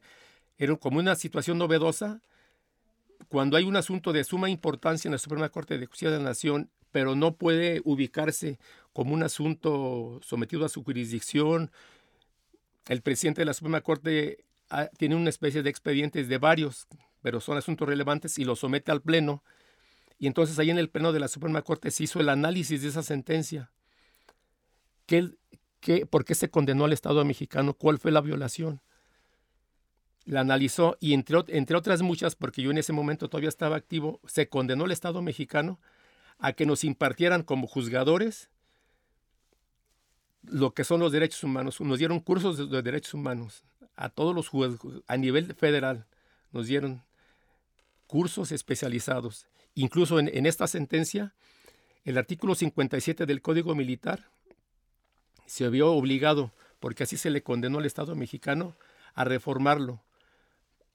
era 0.56 0.76
como 0.76 1.00
una 1.00 1.16
situación 1.16 1.58
novedosa. 1.58 2.20
Cuando 3.28 3.56
hay 3.56 3.64
un 3.64 3.74
asunto 3.74 4.12
de 4.12 4.22
suma 4.22 4.50
importancia 4.50 5.08
en 5.08 5.12
la 5.12 5.18
Suprema 5.18 5.48
Corte 5.48 5.78
de 5.78 5.86
Justicia 5.86 6.12
de 6.12 6.18
la 6.18 6.24
Nación 6.24 6.70
pero 6.94 7.16
no 7.16 7.34
puede 7.34 7.82
ubicarse 7.84 8.56
como 8.94 9.12
un 9.12 9.24
asunto 9.24 10.20
sometido 10.22 10.64
a 10.64 10.70
su 10.70 10.82
jurisdicción. 10.82 11.70
El 12.86 13.02
presidente 13.02 13.42
de 13.42 13.44
la 13.44 13.52
Suprema 13.52 13.82
Corte 13.82 14.44
ah, 14.70 14.88
tiene 14.96 15.16
una 15.16 15.28
especie 15.28 15.62
de 15.62 15.68
expedientes 15.68 16.28
de 16.28 16.38
varios, 16.38 16.86
pero 17.20 17.40
son 17.40 17.58
asuntos 17.58 17.88
relevantes 17.88 18.38
y 18.38 18.44
los 18.44 18.60
somete 18.60 18.92
al 18.92 19.02
Pleno. 19.02 19.42
Y 20.18 20.28
entonces 20.28 20.58
ahí 20.60 20.70
en 20.70 20.78
el 20.78 20.88
Pleno 20.88 21.12
de 21.12 21.18
la 21.18 21.26
Suprema 21.26 21.60
Corte 21.62 21.90
se 21.90 22.04
hizo 22.04 22.20
el 22.20 22.28
análisis 22.28 22.82
de 22.82 22.88
esa 22.88 23.02
sentencia. 23.02 23.72
¿Qué, 25.06 25.32
qué, 25.80 26.06
¿Por 26.06 26.24
qué 26.24 26.36
se 26.36 26.48
condenó 26.48 26.84
al 26.84 26.92
Estado 26.92 27.24
mexicano? 27.24 27.74
¿Cuál 27.74 27.98
fue 27.98 28.12
la 28.12 28.20
violación? 28.20 28.80
La 30.24 30.40
analizó 30.40 30.96
y 31.00 31.14
entre, 31.14 31.38
entre 31.48 31.76
otras 31.76 32.00
muchas, 32.00 32.36
porque 32.36 32.62
yo 32.62 32.70
en 32.70 32.78
ese 32.78 32.92
momento 32.92 33.28
todavía 33.28 33.48
estaba 33.48 33.74
activo, 33.74 34.20
se 34.24 34.48
condenó 34.48 34.84
al 34.84 34.92
Estado 34.92 35.20
mexicano 35.20 35.80
a 36.38 36.52
que 36.52 36.64
nos 36.64 36.84
impartieran 36.84 37.42
como 37.42 37.66
juzgadores 37.66 38.50
lo 40.46 40.74
que 40.74 40.84
son 40.84 41.00
los 41.00 41.12
derechos 41.12 41.42
humanos. 41.44 41.80
Nos 41.80 41.98
dieron 41.98 42.20
cursos 42.20 42.70
de, 42.70 42.82
derechos 42.82 43.14
humanos 43.14 43.64
a 43.96 44.08
todos 44.08 44.34
los 44.34 44.48
jueces 44.48 44.80
a 45.06 45.16
nivel 45.16 45.54
federal. 45.54 46.06
Nos 46.52 46.66
dieron 46.66 47.02
cursos 48.06 48.52
especializados. 48.52 49.46
Incluso 49.74 50.18
en, 50.18 50.28
en 50.28 50.46
esta 50.46 50.66
sentencia, 50.66 51.34
el 52.04 52.18
artículo 52.18 52.54
57 52.54 53.26
del 53.26 53.42
Código 53.42 53.74
Militar 53.74 54.30
se 55.46 55.68
vio 55.68 55.92
obligado, 55.92 56.52
porque 56.80 57.02
así 57.02 57.16
se 57.16 57.30
le 57.30 57.42
condenó 57.42 57.78
al 57.78 57.86
Estado 57.86 58.14
mexicano, 58.14 58.76
a 59.14 59.24
reformarlo. 59.24 60.02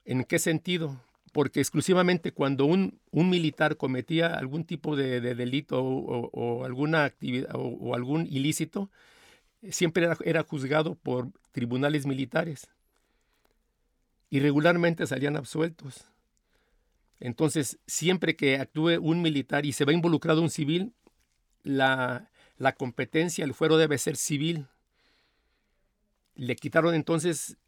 ¿En 0.04 0.24
qué 0.24 0.38
sentido? 0.38 1.00
porque 1.32 1.60
exclusivamente 1.60 2.32
cuando 2.32 2.64
un, 2.64 2.98
un 3.10 3.30
militar 3.30 3.76
cometía 3.76 4.34
algún 4.34 4.64
tipo 4.64 4.96
de, 4.96 5.20
delito 5.20 5.82
o, 5.82 6.64
alguna 6.64 7.04
actividad 7.04 7.50
o, 7.54 7.94
algún 7.94 8.26
ilícito, 8.26 8.90
siempre 9.70 10.08
era, 10.24 10.42
juzgado 10.42 10.94
por 10.94 11.28
tribunales 11.52 12.06
militares 12.06 12.68
y 14.30 14.40
regularmente 14.40 15.06
salían 15.06 15.36
absueltos. 15.36 16.04
Entonces, 17.18 17.78
siempre 17.86 18.36
que 18.36 18.56
actúe 18.56 18.98
un 19.00 19.20
militar 19.20 19.66
y 19.66 19.72
se 19.72 19.84
va 19.84 19.92
involucrado 19.92 20.40
un 20.40 20.50
civil, 20.50 20.92
la, 21.62 22.30
la 22.56 22.72
competencia, 22.72 23.44
el 23.44 23.52
fuero 23.52 23.76
debe 23.76 23.98
ser 23.98 24.16
civil. 24.16 24.66
Le 26.34 26.56
quitaron 26.56 26.94
entonces 26.94 27.58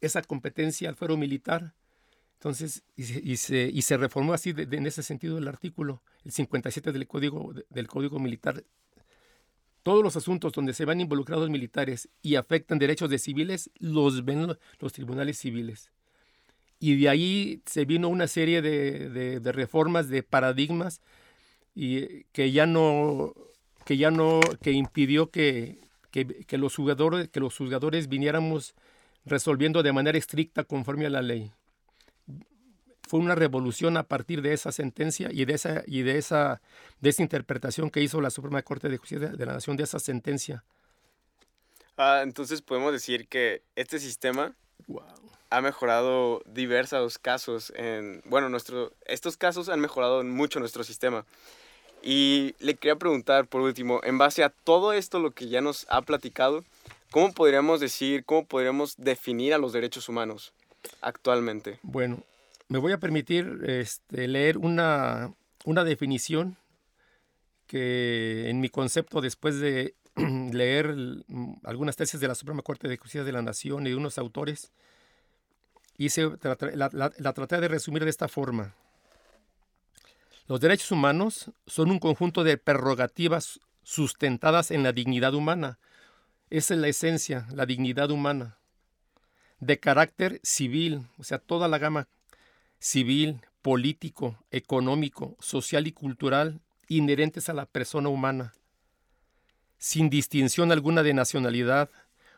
esa 0.00 0.22
competencia 0.22 0.88
al 0.88 0.96
fuero 0.96 1.16
militar 1.16 1.74
entonces, 2.42 2.82
y 2.96 3.36
se, 3.36 3.70
y 3.72 3.82
se, 3.82 3.96
reformó 3.96 4.32
así 4.32 4.52
en 4.56 4.84
ese 4.84 5.04
sentido 5.04 5.38
el 5.38 5.46
artículo, 5.46 6.02
el 6.24 6.32
57 6.32 6.90
del 6.90 7.06
Código, 7.06 7.54
del 7.70 7.86
Código 7.86 8.18
Militar. 8.18 8.64
Todos 9.82 10.02
los 10.02 10.16
asuntos 10.16 10.52
donde 10.52 10.74
se 10.74 10.84
van 10.84 11.00
involucrados 11.00 11.50
militares 11.50 12.08
y 12.22 12.36
afectan 12.36 12.78
derechos 12.78 13.10
de 13.10 13.18
civiles, 13.18 13.70
los 13.78 14.24
ven 14.24 14.56
los 14.78 14.92
tribunales 14.92 15.38
civiles. 15.38 15.90
Y 16.78 16.96
de 16.96 17.08
ahí 17.08 17.62
se 17.66 17.84
vino 17.84 18.08
una 18.08 18.26
serie 18.26 18.62
de, 18.62 19.40
reformas, 19.52 20.08
de 20.08 20.22
paradigmas, 20.22 21.00
y 21.74 22.24
que 22.32 22.52
ya 22.52 22.66
no, 22.66 23.34
que 23.84 23.96
ya 23.96 24.10
no, 24.10 24.40
que 24.60 24.72
impidió 24.72 25.30
que, 25.30 25.78
que, 26.10 26.26
que, 26.26 26.58
los 26.58 26.76
jugadores, 26.76 27.28
que 27.28 27.40
los 27.40 27.56
juzgadores 27.56 28.08
viniéramos 28.08 28.74
resolviendo 29.24 29.82
de 29.82 29.92
manera 29.92 30.18
estricta 30.18 30.64
conforme 30.64 31.06
a 31.06 31.10
la 31.10 31.22
ley 31.22 31.52
fue 33.12 33.20
una 33.20 33.34
revolución 33.34 33.98
a 33.98 34.04
partir 34.04 34.40
de 34.40 34.54
esa 34.54 34.72
sentencia 34.72 35.28
y 35.30 35.44
de 35.44 35.52
esa, 35.52 35.82
y 35.86 36.00
de 36.00 36.16
esa, 36.16 36.62
de 37.02 37.10
esa 37.10 37.20
interpretación 37.20 37.90
que 37.90 38.00
hizo 38.00 38.22
la 38.22 38.30
Suprema 38.30 38.62
Corte 38.62 38.88
de 38.88 38.96
Justicia 38.96 39.28
de 39.28 39.44
la 39.44 39.52
Nación 39.52 39.76
de 39.76 39.82
esa 39.82 39.98
sentencia. 39.98 40.64
Ah, 41.98 42.22
entonces 42.22 42.62
podemos 42.62 42.90
decir 42.90 43.28
que 43.28 43.60
este 43.76 43.98
sistema 43.98 44.54
ha 45.50 45.60
mejorado 45.60 46.40
diversos 46.46 47.18
casos 47.18 47.70
en, 47.76 48.22
bueno, 48.24 48.48
nuestro, 48.48 48.94
estos 49.04 49.36
casos 49.36 49.68
han 49.68 49.80
mejorado 49.80 50.24
mucho 50.24 50.58
nuestro 50.58 50.82
sistema. 50.82 51.26
Y 52.02 52.54
le 52.60 52.76
quería 52.76 52.96
preguntar 52.96 53.46
por 53.46 53.60
último, 53.60 54.00
en 54.04 54.16
base 54.16 54.42
a 54.42 54.48
todo 54.48 54.94
esto 54.94 55.18
lo 55.18 55.32
que 55.32 55.48
ya 55.48 55.60
nos 55.60 55.84
ha 55.90 56.00
platicado, 56.00 56.64
¿cómo 57.10 57.34
podríamos 57.34 57.78
decir, 57.78 58.24
cómo 58.24 58.46
podríamos 58.46 58.96
definir 58.96 59.52
a 59.52 59.58
los 59.58 59.74
derechos 59.74 60.08
humanos 60.08 60.54
actualmente? 61.02 61.78
Bueno, 61.82 62.24
me 62.72 62.78
voy 62.78 62.92
a 62.92 62.98
permitir 62.98 63.60
este, 63.66 64.26
leer 64.26 64.56
una, 64.56 65.34
una 65.66 65.84
definición 65.84 66.56
que 67.66 68.48
en 68.48 68.60
mi 68.60 68.70
concepto, 68.70 69.20
después 69.20 69.60
de 69.60 69.94
leer 70.16 70.96
algunas 71.64 71.96
tesis 71.96 72.18
de 72.18 72.28
la 72.28 72.34
Suprema 72.34 72.62
Corte 72.62 72.88
de 72.88 72.96
Justicia 72.96 73.24
de 73.24 73.32
la 73.32 73.42
Nación 73.42 73.86
y 73.86 73.90
de 73.90 73.96
unos 73.96 74.16
autores, 74.16 74.72
hice, 75.98 76.30
la, 76.72 77.12
la 77.18 77.32
traté 77.34 77.60
de 77.60 77.68
resumir 77.68 78.04
de 78.04 78.10
esta 78.10 78.26
forma. 78.26 78.74
Los 80.48 80.58
derechos 80.60 80.92
humanos 80.92 81.50
son 81.66 81.90
un 81.90 81.98
conjunto 81.98 82.42
de 82.42 82.56
prerrogativas 82.56 83.60
sustentadas 83.82 84.70
en 84.70 84.82
la 84.82 84.92
dignidad 84.92 85.34
humana. 85.34 85.78
Esa 86.48 86.72
es 86.72 86.80
la 86.80 86.88
esencia, 86.88 87.46
la 87.52 87.66
dignidad 87.66 88.10
humana. 88.10 88.56
De 89.60 89.78
carácter 89.78 90.40
civil, 90.42 91.06
o 91.18 91.22
sea, 91.22 91.36
toda 91.36 91.68
la 91.68 91.76
gama 91.76 92.08
civil, 92.82 93.40
político, 93.62 94.36
económico, 94.50 95.36
social 95.38 95.86
y 95.86 95.92
cultural 95.92 96.60
inherentes 96.88 97.48
a 97.48 97.52
la 97.52 97.64
persona 97.64 98.08
humana, 98.08 98.54
sin 99.78 100.10
distinción 100.10 100.72
alguna 100.72 101.04
de 101.04 101.14
nacionalidad, 101.14 101.90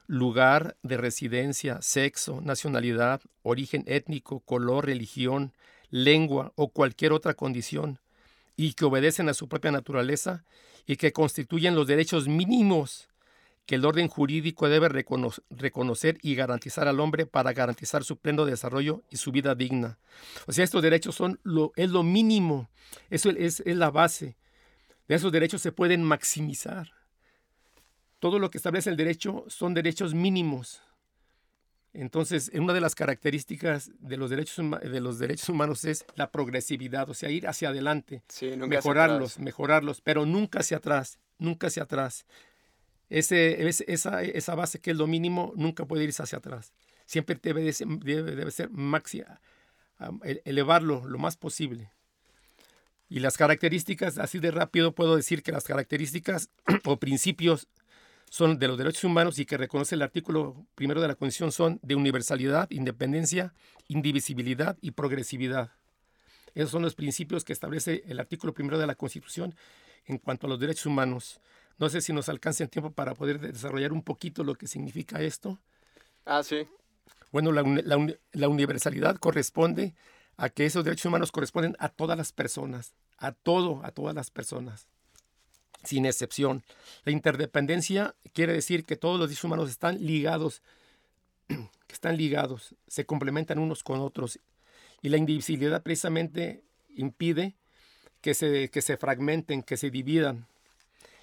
lugar 0.06 0.76
de 0.82 0.98
residencia, 0.98 1.80
sexo, 1.80 2.42
nacionalidad, 2.42 3.22
origen 3.42 3.84
étnico, 3.86 4.40
color, 4.40 4.84
religión, 4.84 5.54
lengua 5.88 6.52
o 6.56 6.68
cualquier 6.68 7.12
otra 7.12 7.32
condición, 7.32 7.98
y 8.54 8.74
que 8.74 8.84
obedecen 8.84 9.30
a 9.30 9.34
su 9.34 9.48
propia 9.48 9.72
naturaleza 9.72 10.44
y 10.86 10.96
que 10.96 11.14
constituyen 11.14 11.74
los 11.74 11.86
derechos 11.86 12.28
mínimos 12.28 13.08
que 13.66 13.76
el 13.76 13.84
orden 13.84 14.08
jurídico 14.08 14.68
debe 14.68 14.88
reconocer 14.88 16.18
y 16.22 16.34
garantizar 16.34 16.86
al 16.86 17.00
hombre 17.00 17.26
para 17.26 17.52
garantizar 17.52 18.04
su 18.04 18.18
pleno 18.18 18.44
desarrollo 18.44 19.02
y 19.10 19.16
su 19.16 19.32
vida 19.32 19.54
digna. 19.54 19.98
O 20.46 20.52
sea, 20.52 20.64
estos 20.64 20.82
derechos 20.82 21.14
son 21.14 21.40
lo, 21.42 21.72
es 21.76 21.90
lo 21.90 22.02
mínimo, 22.02 22.68
eso 23.10 23.30
es, 23.30 23.60
es 23.60 23.76
la 23.76 23.90
base. 23.90 24.36
De 25.08 25.14
esos 25.14 25.32
derechos 25.32 25.62
se 25.62 25.72
pueden 25.72 26.02
maximizar. 26.02 26.92
Todo 28.18 28.38
lo 28.38 28.50
que 28.50 28.58
establece 28.58 28.90
el 28.90 28.96
derecho 28.96 29.44
son 29.48 29.74
derechos 29.74 30.14
mínimos. 30.14 30.82
Entonces, 31.94 32.50
una 32.52 32.72
de 32.72 32.80
las 32.80 32.96
características 32.96 33.92
de 34.00 34.16
los 34.16 34.28
derechos, 34.28 34.56
de 34.82 35.00
los 35.00 35.20
derechos 35.20 35.48
humanos 35.48 35.84
es 35.84 36.04
la 36.16 36.32
progresividad, 36.32 37.08
o 37.08 37.14
sea, 37.14 37.30
ir 37.30 37.46
hacia 37.46 37.68
adelante, 37.68 38.22
mejorarlos, 38.66 39.38
mejorarlos, 39.38 40.00
pero 40.00 40.26
nunca 40.26 40.60
hacia 40.60 40.78
atrás, 40.78 41.20
nunca 41.38 41.68
hacia 41.68 41.84
atrás. 41.84 42.26
Ese, 43.14 43.68
esa, 43.86 44.54
base 44.56 44.80
que 44.80 44.90
es 44.90 44.96
lo 44.96 45.06
mínimo 45.06 45.52
nunca 45.54 45.84
puede 45.84 46.02
irse 46.02 46.20
hacia 46.20 46.38
atrás. 46.38 46.72
Siempre 47.06 47.38
debe, 47.40 47.72
debe, 48.00 48.34
debe 48.34 48.50
ser 48.50 48.70
máxima, 48.70 49.40
elevarlo 50.44 51.06
lo 51.06 51.18
más 51.18 51.36
posible. 51.36 51.92
Y 53.08 53.20
las 53.20 53.36
características, 53.36 54.18
así 54.18 54.40
de 54.40 54.50
rápido 54.50 54.96
puedo 54.96 55.14
decir 55.14 55.44
que 55.44 55.52
las 55.52 55.62
características 55.62 56.50
o 56.84 56.98
principios 56.98 57.68
son 58.30 58.58
de 58.58 58.66
los 58.66 58.76
derechos 58.76 59.04
humanos 59.04 59.38
y 59.38 59.46
que 59.46 59.58
reconoce 59.58 59.94
el 59.94 60.02
artículo 60.02 60.66
primero 60.74 61.00
de 61.00 61.06
la 61.06 61.14
Constitución 61.14 61.52
son 61.52 61.78
de 61.84 61.94
universalidad, 61.94 62.68
independencia, 62.72 63.54
indivisibilidad 63.86 64.76
y 64.80 64.90
progresividad. 64.90 65.70
Esos 66.56 66.72
son 66.72 66.82
los 66.82 66.96
principios 66.96 67.44
que 67.44 67.52
establece 67.52 68.02
el 68.08 68.18
artículo 68.18 68.52
primero 68.52 68.76
de 68.76 68.88
la 68.88 68.96
Constitución 68.96 69.54
en 70.06 70.18
cuanto 70.18 70.48
a 70.48 70.50
los 70.50 70.58
derechos 70.58 70.86
humanos. 70.86 71.40
No 71.78 71.88
sé 71.88 72.00
si 72.00 72.12
nos 72.12 72.28
alcance 72.28 72.62
el 72.62 72.70
tiempo 72.70 72.90
para 72.90 73.14
poder 73.14 73.40
desarrollar 73.40 73.92
un 73.92 74.02
poquito 74.02 74.44
lo 74.44 74.54
que 74.54 74.66
significa 74.66 75.20
esto. 75.20 75.58
Ah, 76.24 76.42
sí. 76.42 76.66
Bueno, 77.32 77.52
la, 77.52 77.64
la 78.32 78.48
universalidad 78.48 79.16
corresponde 79.16 79.94
a 80.36 80.48
que 80.48 80.66
esos 80.66 80.84
derechos 80.84 81.06
humanos 81.06 81.32
corresponden 81.32 81.76
a 81.78 81.88
todas 81.88 82.16
las 82.16 82.32
personas, 82.32 82.94
a 83.18 83.32
todo, 83.32 83.80
a 83.84 83.90
todas 83.90 84.14
las 84.14 84.30
personas, 84.30 84.86
sin 85.84 86.06
excepción. 86.06 86.62
La 87.04 87.12
interdependencia 87.12 88.14
quiere 88.32 88.52
decir 88.52 88.84
que 88.84 88.96
todos 88.96 89.18
los 89.18 89.28
derechos 89.28 89.44
humanos 89.44 89.70
están 89.70 90.04
ligados, 90.04 90.62
que 91.48 91.92
están 91.92 92.16
ligados, 92.16 92.74
se 92.86 93.06
complementan 93.06 93.58
unos 93.58 93.82
con 93.82 94.00
otros. 94.00 94.38
Y 95.02 95.08
la 95.08 95.18
indivisibilidad 95.18 95.82
precisamente 95.82 96.64
impide 96.96 97.54
que 98.20 98.34
se, 98.34 98.70
que 98.70 98.82
se 98.82 98.96
fragmenten, 98.96 99.62
que 99.62 99.76
se 99.76 99.90
dividan. 99.90 100.46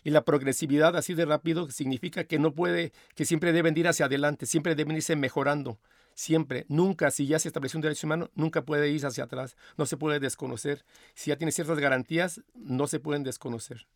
Y 0.04 0.10
la 0.10 0.24
progresividad 0.24 0.96
así 0.96 1.14
de 1.14 1.26
rápido 1.26 1.70
significa 1.70 2.24
que 2.24 2.40
no 2.40 2.54
puede, 2.54 2.92
que 3.16 3.26
siempre 3.26 3.54
deben 3.54 3.78
ir 3.78 3.88
hacia 3.88 4.08
adelante, 4.08 4.46
siempre 4.46 4.76
deben 4.76 4.96
irse 4.96 5.16
mejorando 5.16 5.80
siempre, 6.14 6.66
nunca, 6.68 7.12
si 7.12 7.28
ya 7.28 7.40
se 7.40 7.48
estableció 7.48 7.78
un 7.78 7.82
derecho 7.82 8.08
humano, 8.08 8.30
nunca 8.36 8.64
puede 8.64 8.90
irse 8.90 9.08
hacia 9.08 9.26
atrás, 9.26 9.56
no 9.78 9.86
se 9.86 9.98
puede 9.98 10.20
desconocer. 10.20 10.86
Si 11.16 11.30
ya 11.30 11.36
tiene 11.36 11.52
ciertas 11.52 11.80
garantías, 11.80 12.42
no 12.54 12.88
se 12.88 13.00
pueden 13.00 13.24
desconocer. 13.24 13.88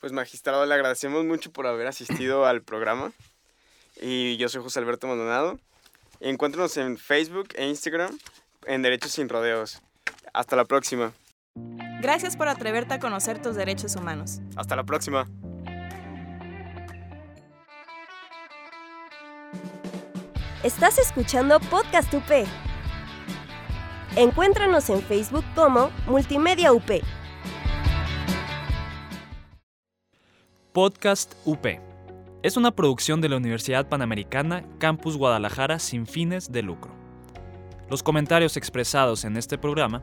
Pues 0.00 0.12
magistrado, 0.12 0.66
le 0.66 0.74
agradecemos 0.74 1.24
mucho 1.24 1.52
por 1.52 1.66
haber 1.66 1.86
asistido 1.86 2.46
al 2.46 2.62
programa. 2.62 3.12
Y 4.00 4.36
yo 4.36 4.48
soy 4.48 4.62
José 4.62 4.80
Alberto 4.80 5.06
Maldonado. 5.06 5.60
Encuéntranos 6.20 6.76
en 6.76 6.96
Facebook 6.98 7.48
e 7.54 7.68
Instagram 7.68 8.18
en 8.66 8.82
Derechos 8.82 9.12
Sin 9.12 9.28
Rodeos. 9.28 9.80
Hasta 10.32 10.56
la 10.56 10.64
próxima. 10.64 11.12
Gracias 12.02 12.36
por 12.36 12.48
atreverte 12.48 12.94
a 12.94 12.98
conocer 12.98 13.40
tus 13.40 13.54
derechos 13.54 13.94
humanos. 13.94 14.40
Hasta 14.56 14.74
la 14.74 14.82
próxima. 14.82 15.28
Estás 20.64 20.98
escuchando 20.98 21.60
Podcast 21.60 22.12
UP. 22.12 22.44
Encuéntranos 24.16 24.90
en 24.90 25.00
Facebook 25.00 25.44
como 25.54 25.90
Multimedia 26.08 26.72
UP. 26.72 26.90
Podcast 30.72 31.34
UP. 31.44 31.66
Es 32.42 32.56
una 32.56 32.72
producción 32.72 33.20
de 33.20 33.28
la 33.28 33.36
Universidad 33.36 33.88
Panamericana 33.88 34.64
Campus 34.78 35.16
Guadalajara 35.16 35.78
sin 35.78 36.08
fines 36.08 36.50
de 36.50 36.62
lucro. 36.62 36.90
Los 37.88 38.02
comentarios 38.02 38.56
expresados 38.56 39.24
en 39.24 39.36
este 39.36 39.56
programa 39.56 40.02